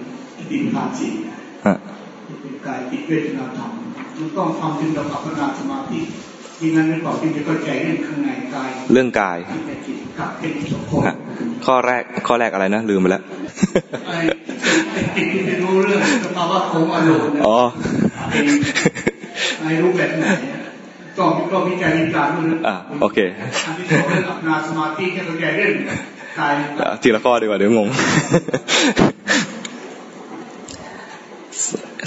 [0.49, 1.11] ติปัานสี่
[2.41, 3.71] เป็นกายจิตเวทนาธรรม
[4.19, 5.99] มันต้องทำถึงระดับพัฒนาสมาธิ
[6.59, 9.37] ที่นั้นไม่บอกที่จะเข้าใจเรื่องข้างในกายเรื่องกาย
[11.65, 13.23] ข้อแรกข้อแรกอะไรนะลืมไปแล้ว
[15.15, 17.59] จิตที่รู้เรื่องสภาวะของอารมณ์อ๋อ
[19.59, 20.25] ไอ้รู้แบบไหน
[21.17, 23.17] ต้องก็มีใจมีการด้วยอ่าโอเค
[23.65, 25.73] อันที่สองเรื่องอัปนาสมาธิแค่เข้าใจเรื่อง
[26.39, 26.53] กาย
[27.01, 27.87] ทีละข้อดีกว่าเดี๋ยวงง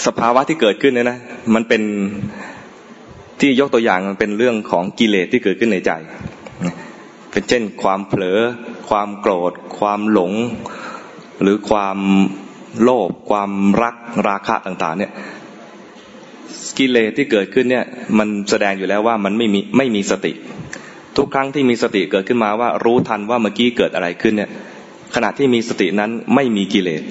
[0.06, 1.18] สภาวะที่เกิดขึ้นเนี่ยนะ
[1.54, 1.82] มันเป็น
[3.40, 5.90] ที่ยกตัวอย่างมันเป็นเรื่องของกิเลสที่เกิดขึ้นในใจ
[7.30, 8.38] เป็นเช่น ความเผลอ
[8.88, 10.32] ความโกรธ ความหลง
[11.42, 11.98] หรือความ
[12.82, 13.50] โลภความ
[13.82, 13.94] รัก
[14.28, 15.12] ราคะต่าง ๆ เนี่ย
[16.78, 17.84] กิเลสที่เกิดขึ้นเนี่ย
[18.18, 20.32] มันแสดงอยู่แล้วว่ามันไม่มีไม่มีสติ
[21.16, 24.50] ทุกครั้งที่มีสติเกิดขึ้นมาว่ารู้ทันว่าเมื่อกี้เกิดอะไรขึ้นเนี่ย
[25.14, 27.02] ขณะที่มีสตินั้นไม่มีกิเลส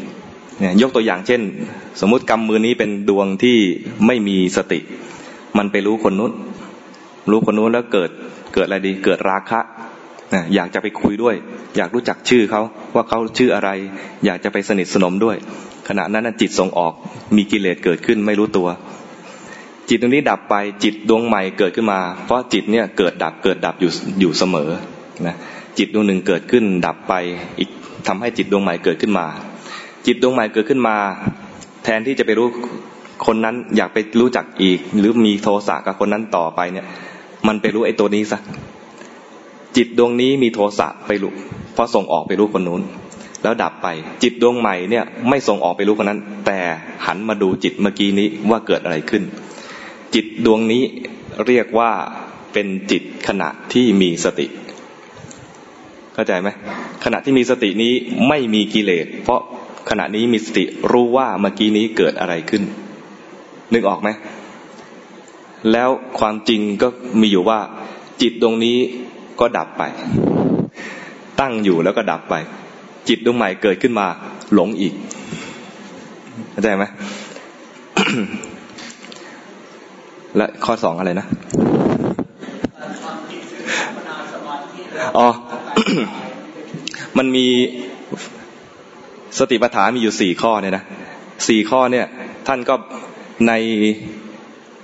[0.59, 1.41] เนี่ยยกตัวอย่างเช่น
[2.01, 3.57] สมมุติกำมือนี้เป็นดวงที่
[4.05, 4.79] ไม่มีสติ
[5.57, 6.31] มันไปรู้คนนู้น
[7.29, 8.09] รู้คนนู้นแล้วเกิด
[8.53, 9.59] เกิดอะไรดี เกิดราคะ
[10.33, 11.35] นะอยากจะไปคุยด้วย
[11.77, 12.61] อยากรู้จักชื่อเขา
[12.95, 13.69] ว่าเขาชื่ออะไร
[14.25, 15.37] อยากจะไปสนิทสนมด้วย
[15.87, 16.93] ขณะนั้นจิตส่งออก
[17.35, 18.67] มีกิเลสเกิดขึ้นไม่รู้ตัว
[19.89, 24.69] จิตตรงนี้ดับไปจิตดวงใหม่เกิดขึ้นมา เพราะจิตเนี่ยเกิดดับเกิดดับอยู่อยู่เสมอ
[25.25, 25.35] นะ
[25.77, 27.13] จิตดวงหนึ่งเกิดขึ้นดับไป
[27.59, 27.69] อีก
[28.07, 29.27] ทำให้จิตดวงใหม่เกิดขึ้นมา
[30.07, 30.95] จิตดวงใหม่เกิดขึ้นมา
[31.83, 32.47] แทนที่จะไปรู้
[33.25, 36.85] คนนั้นอยากไปรู้จักอีก หรือมีโทสะกับคนนั้นต่อไปเนี่ย
[37.47, 38.39] มันไปรู้ไอ้ตัวนี้ซะ
[39.75, 41.33] จิตดวงนี้มีโทสะไปรู้
[41.75, 42.81] พอส่งออกไปรู้คนนู้น
[43.43, 43.87] แล้วดับไป
[44.23, 46.59] จิตดวงใหม่เนี่ย ไม่ส่งออกไปรู้คนนั้น แต่
[47.05, 49.23] หันมาดูจิตเมื่อกี้นี้ว่าเกิดอะไรขึ้น
[50.15, 50.83] จิตดวงนี้
[51.47, 51.91] เรียกว่า
[52.53, 54.47] เป็นจิตขณะที่มีสติ
[56.13, 56.49] เข้าใจไหม
[57.03, 57.93] ขณะที่มีสตินี้
[58.27, 59.41] ไม่มีกิเลสเพราะ
[59.89, 62.63] ขณะนี้มีสติรู้ว่าเมื่อกี้นี้เกิดอะไรขึ้น
[63.73, 64.09] นึกออกไหม
[65.71, 66.87] แล้วความจริงก็
[67.21, 67.59] มีอยู่ว่า
[68.21, 68.77] จิตดวงนี้
[69.39, 69.83] ก็ดับไป
[71.39, 72.35] ตั้งอยู่แล้วก็ดับไป
[73.07, 74.07] จิตดวงใหม่เกิดขึ้นมา
[74.53, 74.93] หลงอีก
[76.51, 76.85] เข้าใจไหม
[80.37, 81.27] และข้อสองอะไรนะ
[85.17, 85.27] อ๋อ
[87.17, 87.47] มันมี
[89.39, 90.83] สติปัฏฐานมีอยู่สี่ข้อเนี่ยนะ
[91.47, 92.05] สี่ข้อเนี่ย
[92.47, 92.75] ท่านก็
[93.47, 93.53] ใน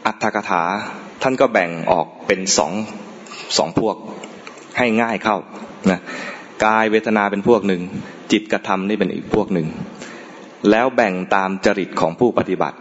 [0.06, 0.64] อัตถกถา
[1.24, 2.74] ท่านก็แบ่งออกเป็นสอง
[3.58, 3.96] สองพวก
[4.78, 5.38] ให้ง่ายเข้า
[5.92, 6.00] นะ
[6.66, 7.82] กายเวทนาเป็นพวกหนึ่ง
[8.32, 9.68] จิตกระทำนี่เป็นอีกพวกหนึ่ง
[10.70, 12.78] แล้วแบ่งตามจริตของผู้ปฏิบัติ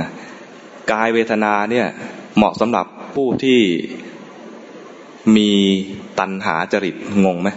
[0.00, 0.08] นะ
[0.92, 1.86] กายเวทนาเนี่ย
[2.36, 3.60] เหมาะสำหรับผู้ที่
[5.36, 5.50] มี
[6.18, 7.48] ตัณหาจริตงงไหม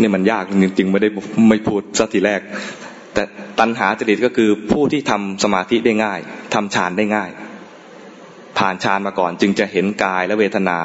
[0.00, 1.08] เนี่ยมันยากจริงๆไม่ได้
[1.48, 2.40] ไม่พูดสักทีแรก
[3.14, 3.22] แต่
[3.60, 6.20] ตัณหาจริตก็คือผู้ที่ทำสมาธิได้ง่าย
[6.54, 7.30] ทำฌานได้ง่าย
[8.58, 10.78] ผ่านฌานมาก่อนจึงจะเห็นกายและเวทนา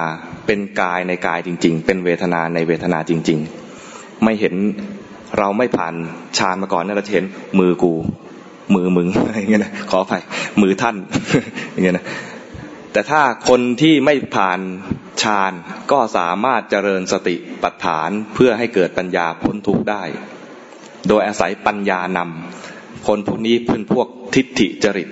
[0.45, 3.39] เป็นกายในกายจริง ๆ เป็นเวทนาในเวทนาจริง
[3.81, 4.53] ๆ ไม่เห็น
[5.37, 5.93] เราไม่ผ่าน
[6.37, 7.25] ฌานมาก่อนเนี่ยเราจะเห็น
[7.59, 7.93] มือกู
[8.75, 10.21] มือมึงอะไรเงี้ยนะขออภัย
[10.61, 10.95] มือท่าน
[11.71, 12.05] อย่างเงี้ยนะ
[12.95, 14.59] แต่ถ้าคนที่ไม่ผ่าน
[15.21, 15.53] ฌาน
[15.91, 20.03] ก็สามารถเจริญสติปัฏฐานเพื่อให้เกิดปัญญาพ้นทุกข์ได้
[21.07, 25.09] โดยอาศัยปัญญานำคนพวกนี้เป็นพวกทิฏฐิจริต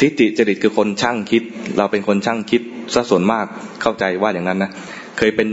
[0.00, 1.42] ทิฏฐิจริตคือคนช่างคิด
[1.76, 2.62] เราเป็นคนช่างคิด
[2.94, 3.46] ซะส่วนมาก
[3.82, 4.70] เข้าใจว่าอย่างนั้นนะ
[5.18, 5.48] เคยเป็น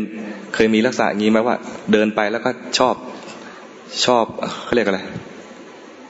[0.54, 1.56] เคยมีลักษณะงี้ไหมว่า
[1.92, 2.96] เดินไปแล้วก็ชอบ
[4.06, 4.26] ชอบ
[4.64, 5.00] เขาเรียกอะไร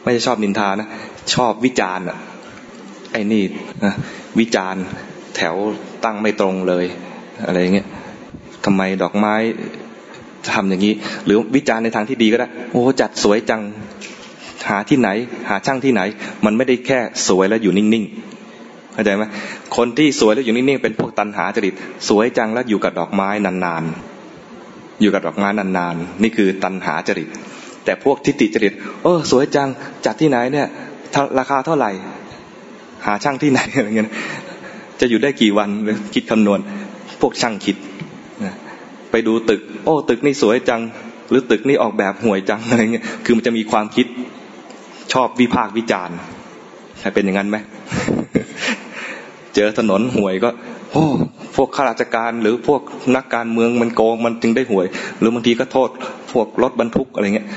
[0.03, 0.89] ไม่ใช่ชอบนินทานะ
[1.34, 2.17] ชอบวิจารณ์อะ
[3.11, 3.43] ไอ้นี่
[3.86, 3.93] นะ
[4.39, 4.84] วิจารณ์
[5.38, 5.55] แถว
[6.03, 6.85] ตั้งไม่ตรงเลย
[7.45, 7.88] อะไรเงี้ย
[8.65, 9.35] ทำไมดอกไม้
[10.53, 10.93] ทำอย่างนี้
[11.25, 13.61] หรือวิจารณ์ในทางที่ดีก็ได้โอ้จัดสวยจัง
[14.69, 15.09] หาที่ไหน
[15.49, 16.01] หาช่างที่ไหน
[16.45, 19.23] มันไม่ได้แค่สวยแล้วอยู่นิ่งๆเข้าใจไหม
[19.77, 21.73] คนที่สวยแล้วอยู่นิ่งๆเป็นพวกตันหาจริต
[22.09, 27.29] สวยจังแล้วอยู่กับดอกไม้นานๆ อยู่กับดอกไม้นานๆ นี่คือตันหาจริต
[27.85, 28.73] แต่พวกทิฏฐิจริต
[29.03, 29.67] เออสวยจัง
[30.05, 30.67] จัดที่ไหนเนี่ย
[31.39, 31.91] ราคาเท่าไหร่
[33.05, 34.11] หาช่างที่ไหนอะไรเงี้ย
[34.99, 35.69] จะอยู่ได้กี่วัน
[36.13, 36.59] คิดคำนวณ
[37.21, 37.77] พวกช่างคิด
[39.11, 40.81] ไปดูตึก โอ้ ตึกนี่สวยจัง
[41.29, 44.07] หรือตึกนี่ออกแบบห่วยจังอะไรเงี้ยคือมันจะมีความคิด
[45.13, 46.17] ชอบวิพากษ์วิจารณ์
[46.99, 47.57] ใช่เป็นอย่างนั้นไหม
[49.55, 50.49] เจอถนนห่วยก็
[50.91, 51.05] โอ้
[51.55, 52.81] พวกข้าราชการหรือพวก
[53.15, 54.85] นักการเมืองมันโกงมันจึงได้ห่วย
[55.19, 55.89] หรือบางทีก็โทษ
[56.31, 57.47] พวกรถบรรทุกอะไรเงี้ย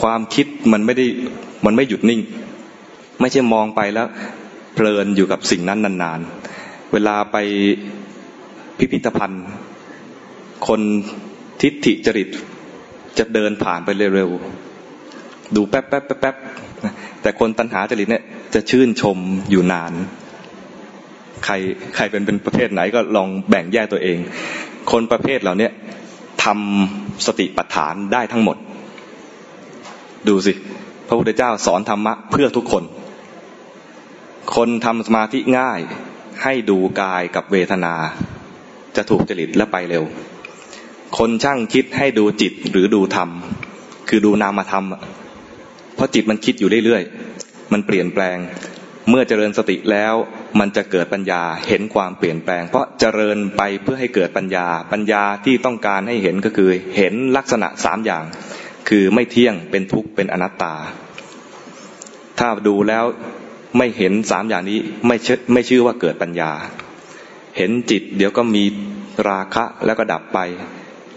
[0.00, 1.06] ความคิดมันไม่ได้
[1.66, 2.20] มันไม่หยุดนิ่ง
[3.20, 4.06] ไม่ใช่มองไปแล้ว
[4.74, 7.36] เพลินอยู่กับสิ่งนั้นนานๆ เวลาไป
[8.78, 9.44] พิพิธภัณฑ์
[10.68, 10.80] คน
[11.60, 12.28] ทิฏฐิจริต
[13.18, 16.36] จะเดินผ่านไปเร็วๆ ดูแป๊บแป๊บแป๊บ
[17.22, 19.18] แต่คนตัณหาจริตเนี่ยจะชื่นชม
[19.50, 19.92] อยู่นาน
[21.44, 21.54] ใคร
[21.96, 24.18] ใครเป็นเป็นประเภทไหนก็ลองแบ่งแยกตัวเอง
[24.90, 25.68] คนประเภทเหล่านี้
[26.44, 28.56] ทำสติปัฏฐานได้ทั้งหมด
[30.28, 30.52] ดูสิ
[31.08, 32.82] พระพุทธเจ้าสอนธรรมะเพื่อทุกคน
[34.54, 35.80] คนทำสมาธิง่าย
[36.42, 37.94] ให้ดูกายกับเวทนา
[38.96, 40.04] จะถูกจริตและไปเร็ว
[41.18, 43.30] คนช่างคิดให้ดูจิตหรือดูธรรม
[44.08, 44.86] คือดูนามธรรม
[45.94, 48.38] เพราะจิตมันคิดอยู่เรื่อยๆ มันเปลี่ยนแปลง
[49.08, 50.14] เมื่อเจริญสติแล้ว
[50.58, 58.24] มันจะเกิดปัญญาเห็นความเปลี่ยนแปลง เพราะเจริญไปเพื่อให้เกิดปัญญา ปัญญาที่ต้องการให้เห็นก็คือเห็นลักษณะสามอย่าง
[58.88, 60.74] คือไม่เที่ยงเป็นทุกข์เป็นอนัตตา
[62.38, 63.04] ถ้าดูแล้ว
[63.76, 66.50] ไม่เห็นสามอย่างนี้ไม่ชไม่ชื่อว่าเกิดปัญญา
[67.56, 68.64] เห็นจิต เดี๋ยวก็มี
[69.28, 70.38] ราคะแล้วก็ดับไป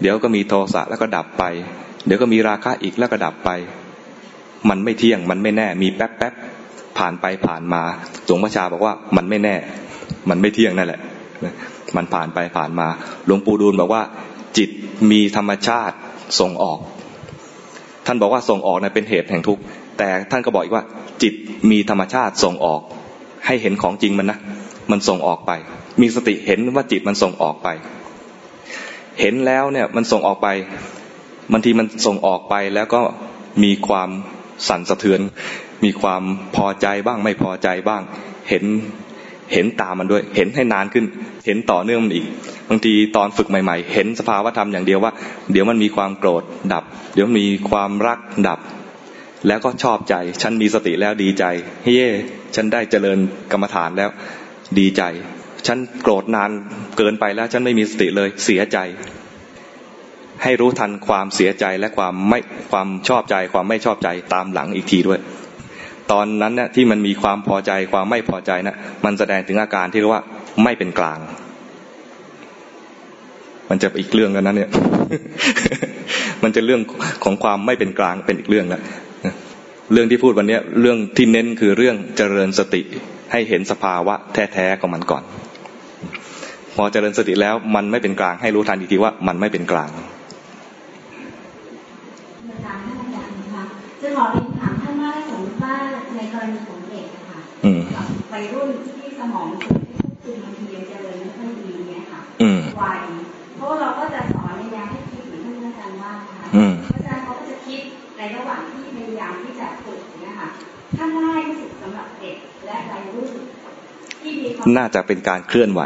[0.00, 1.44] เดี๋ยวก็มีโทสะแล้วก็ดับไป
[2.06, 3.50] เดี๋ยวก็มีราคะอีกแล้วก็ดับไป
[4.68, 6.34] มันไม่เที่ยงมันไม่แน่มีแป๊บแป๊บ
[6.98, 7.82] ผ่านไปผ่านมา
[8.26, 9.56] หลวงพ่อชาบอกว่ามันไม่แน่
[10.30, 11.00] มันไม่เที่ยงนั่นแหละ
[11.96, 12.88] มันผ่านไปผ่านมา
[13.26, 14.02] หลวงปู่ดูลบอกว่า
[14.56, 14.70] จิต
[15.10, 15.96] มีธรรมชาติ
[16.40, 16.78] ส่งออก
[18.06, 19.62] ท่านบอกว่าส่งออกนะเป็นเหตุแห่งทุกข์
[19.98, 20.84] แต่ท่านก็บอกอีกว่า
[21.22, 21.34] จิต
[21.70, 22.80] มีธรรมชาติส่งออก
[23.46, 24.38] ให้เห็นของจริงมันนะ
[24.90, 25.52] มันส่งออกไป
[26.00, 27.68] มีสติเห็นว่าจิตมันส่งออกไป
[29.20, 30.48] เห็นแล้วเนี่ยมันส่งออกไป
[31.52, 33.02] บางทีมันส่งออกไปแล้วก็
[33.64, 34.08] มีความ
[34.68, 35.20] สั่นสะเทือน
[35.84, 36.22] มีความ
[36.56, 38.02] พอใจบ้างไม่พอใจบ้าง
[38.48, 38.64] เห็น
[39.52, 41.04] เห็นตามมันด้วย เห็นให้นานขึ้น
[41.46, 42.26] เห็นต่อเนื่องมันอีก
[42.68, 45.12] บางทีตอนฝึกใหม่ ๆ เห็นสภาวะธรรมอย่างเดียวว่า
[45.52, 46.42] เดี๋ยวมันมีความโกรธ
[46.72, 46.84] ดับ
[47.14, 48.18] เดี๋ยวมีความรัก
[48.48, 48.58] ดับ
[49.46, 51.44] แล้วก็ชอบใจ ฉันมีสติแล้วดีใจ
[51.84, 52.12] เฮ้ย
[52.54, 53.18] ฉันได้เจริญ
[53.52, 54.10] กรรมฐานแล้ว
[54.78, 55.02] ดีใจ
[55.66, 56.50] ฉันโกรธนาน
[56.98, 58.78] เกินไปแล้ว ฉันไม่มีสติเลยเสียใจ
[60.42, 62.38] ให้รู้ทันความเสียใจและความไม่
[62.72, 65.20] ความชอบใจ ความไม่ชอบใจตามหลังอีกทีด้วย
[66.12, 70.22] ตอนนั้นเนี่ยที่มันมีความพอใจความไม่พอใจนะมันแสดงถึงอาการที่เรียกว่า
[70.64, 71.18] ไม่เป็นกลาง
[73.70, 74.70] มันจะอีกเรื่องกันนั้นเนี่ย
[76.42, 76.80] มันจะเรื่อง
[77.24, 78.82] ของความไม่เป็นกลางเป็นอีกเรื่องแล้ว
[79.92, 82.82] เรื่องที่พูดวันนี้เรื่องที่เน้นคือเรื่องเจริญสติ
[83.32, 85.22] ให้เห็นสภาวะแท้ๆของมันก่อน
[86.76, 89.90] พอเจริญสติแล้วมันไม่เป็นกลางให้รู้ทันอีกทีว่ามันไม่เป็นกลาง
[94.02, 95.74] จะขอเรียนถามท่านว่าสมมติว่า
[96.16, 97.40] ในกรณีของเด็กค่ะ
[98.30, 102.20] ไปรุ่นที่สมองคือที่ควบคุมบางทียังเจริญไม่ค่อยดีเนี่ยค่ะ
[102.82, 103.00] วัย
[103.56, 104.20] เพราะเราก็จะ
[108.18, 110.48] ในระหว่างที่พยายามที่จะฝึกนะคะ
[110.96, 113.30] ถ้าง่ายที่สุดสำหรับเด็กและวัยรุ่น
[114.76, 115.80] น่าจะเป็นการเคลื่อนไหว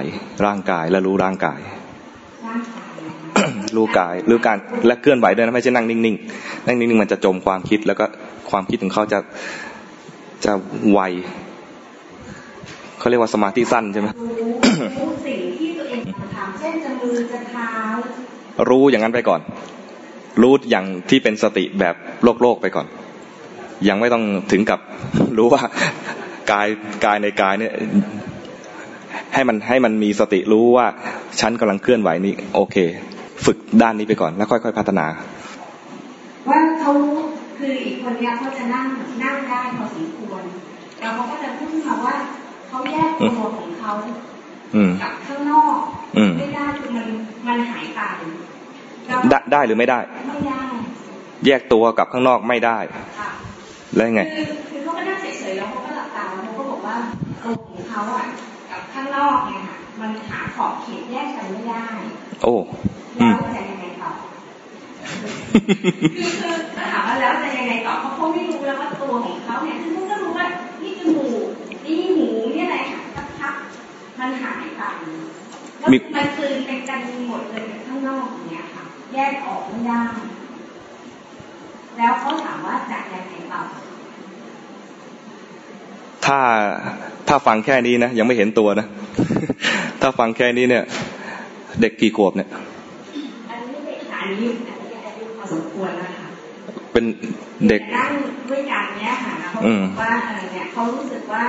[0.47, 1.61] ร่างกายและรู้ร่างกาย
[3.77, 4.57] รู้กายรู้การ
[4.87, 8.05] และเคลื่อนไหวด้วยนะไม่ใช่นั่งนิ่งๆนั่งนิ่งๆมันจะจมความคิด แล้วก็
[8.51, 9.19] ความคิดของเขาจะ
[10.45, 10.53] จะ
[10.93, 11.01] ไว
[12.99, 16.01] เขาเรียกว่าสมาธิสั้นใช่ไหมรู้สิ่งที่ตัวเอง
[16.37, 17.71] ทำเช่นจะมือจะเท้า
[18.69, 19.41] รู้อย่างนั้นไปก่อน
[20.41, 22.87] รู้อย่างที่เป็นสติแบบโลกโลกไปก่อน
[23.89, 24.81] ยังไม่ต้องถึงกับ
[25.39, 25.63] รู้ว่า
[26.53, 26.69] กาย
[27.05, 27.73] กายในกายเนี่ย
[29.35, 30.87] ให้มันให้มันมีสติรู้ว่า
[31.41, 32.77] ฉันกำลังเคลื่อนไหวนี่โอเค
[33.45, 35.07] ฝึกด้านนี้ไปก่อนแล้วค่อย ๆ พัฒนา
[36.51, 36.91] ว่าเขา
[37.59, 38.87] คืออีกคนนี้เขาจะนั่ง
[39.25, 40.43] นั่งได้พอสมควร
[41.01, 42.17] แล้วเขาก็จะพูดมาว่า
[42.69, 43.93] เขาแยกตัวของเขา
[45.03, 45.77] กับข้างนอก
[46.39, 47.07] ไม่ได้คือมัน
[47.47, 48.01] มันหายไป
[49.31, 49.99] ได้ได้หรือไม่ได้
[50.29, 50.63] ไม่ได้
[51.47, 52.79] แยกตัวกับข้างนอกไม่ได้
[53.97, 56.97] แล้วไงคือคือเขาก็นั่งเฉยๆแล้วเขาก็หลับตาแล้วเขาก็บอกว่า
[57.43, 58.25] ตัวของเขาอะ
[58.71, 61.87] กับข้างนอกเนี่ยค่ะมันหาขอบเขตแยกกันไม่ได้
[62.43, 62.55] โอ้
[63.17, 64.11] แล้วจะยังไงต่อ
[66.19, 66.55] คือคือ
[66.91, 70.47] ถามว่าแล้วจะยังไงต่อเขาคงไม่รู้แล้วว่าตัวของเขาเนี่ยคือเขาก็รู้ว่า
[70.83, 71.47] นี่จมูก
[71.85, 73.55] นี่หูนี่อะไรค่ะสักพัก
[74.19, 74.83] มันหายไป
[75.79, 78.27] แล้วมันคืนเป็นกันหมดเลยข้างนอก
[79.15, 80.03] แยกออกไม่ได้
[81.97, 83.61] แล้วเขาถามว่าจะยังไงต่อ
[86.25, 86.39] ถ้า
[87.29, 88.87] ถ้าฟังแค่นี้นะยังไม่เห็นตัวนะ
[90.01, 90.85] ถ้าฟังแค่นี้เนี่ย
[91.81, 92.49] เด็กกี่ขวบเนี่ย
[93.49, 94.49] อันนี้เด็กอันนี้
[95.07, 96.29] อายุพอสมควรแล้วค่ะ
[96.93, 97.05] เป็น
[97.69, 98.13] เด็กนั่ง
[98.51, 101.45] ด้วยกันเนี้ยค่ะเขาบอกว่าอะไรเนี่ยเขารู้สึกว่า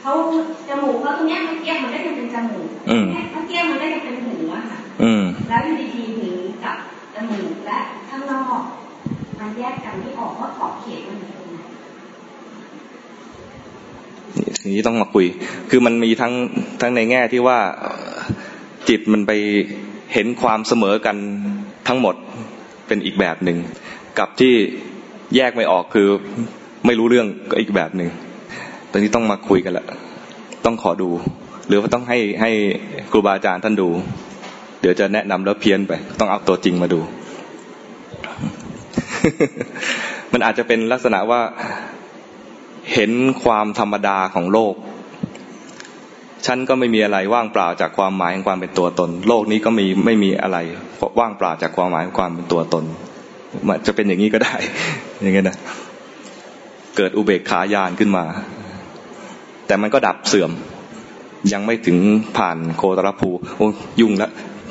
[0.00, 0.12] เขา
[0.68, 2.68] จมูกเขาตรงเนี้ยมันเกี้ยมันได้ยังเป็นจมูก
[3.12, 4.78] เนี่ยมันเกี้ยมันได้ยังเป็นหูอะค่ะ
[5.48, 6.28] แล้วอยู่ดีๆหู
[6.64, 6.89] กับจ
[7.28, 8.60] มูกและข้างนอก
[9.38, 11.58] มันแยกกันไม่ออกว่าขอบเขตมันอยู่ตรงไหน
[14.60, 15.26] ทีนี้ต้องมาคุย
[15.70, 16.32] คือมันมีทั้ง
[16.80, 17.58] ทั้งในแง่ที่ว่า
[18.88, 19.32] จิตมันไป
[20.12, 21.16] เห็นความเสมอกัน
[21.88, 22.14] ทั้งหมด
[22.86, 23.58] เป็นอีกแบบหนึ่ง
[24.18, 24.54] กับที่
[25.36, 26.08] แยกไม่ออกคือ
[26.86, 28.10] ไม่รู้เรื่องก็อีกแบบหนึ่ง
[28.90, 29.86] ตอนนี้ต้องมาคุยกันละ
[30.64, 31.10] ต้องขอดู
[31.66, 32.50] หรือว่าต้องให้ให้
[33.10, 33.88] ครูบาอาจารย์ท่านดู
[34.80, 37.00] เดี๋ยวจะแนะนำแล้วเพี้ยนไป ต้องเอาตัวจริงมาดู
[40.32, 41.40] มันอาจจะเป็นลักษณะว่า
[42.94, 43.12] เห็น
[43.42, 44.74] ความธรรมดาของโลก
[46.46, 50.58] ฉันก็ไม่มีอะไรว่างเปล่าจากความหมายของความเป็นตัวตน โลกนี้ก็มีไม่มีอะไร
[51.20, 52.84] ว่างเปล่าจากความหมายของความเป็นตัวตน
[53.66, 54.54] มันจะเป็นอย่างนี้ก็ได้
[55.20, 55.56] อย่างเงี้ยนะ
[56.96, 58.24] เกิดอุเบกขาญาณขึ้นมา
[59.66, 60.50] แต่มันก็ดับเสื่อม
[61.52, 61.98] ยังไม่ถึง
[62.36, 63.68] ผ่านโคตรภูโอ้
[64.00, 64.30] ยุ่งล้ว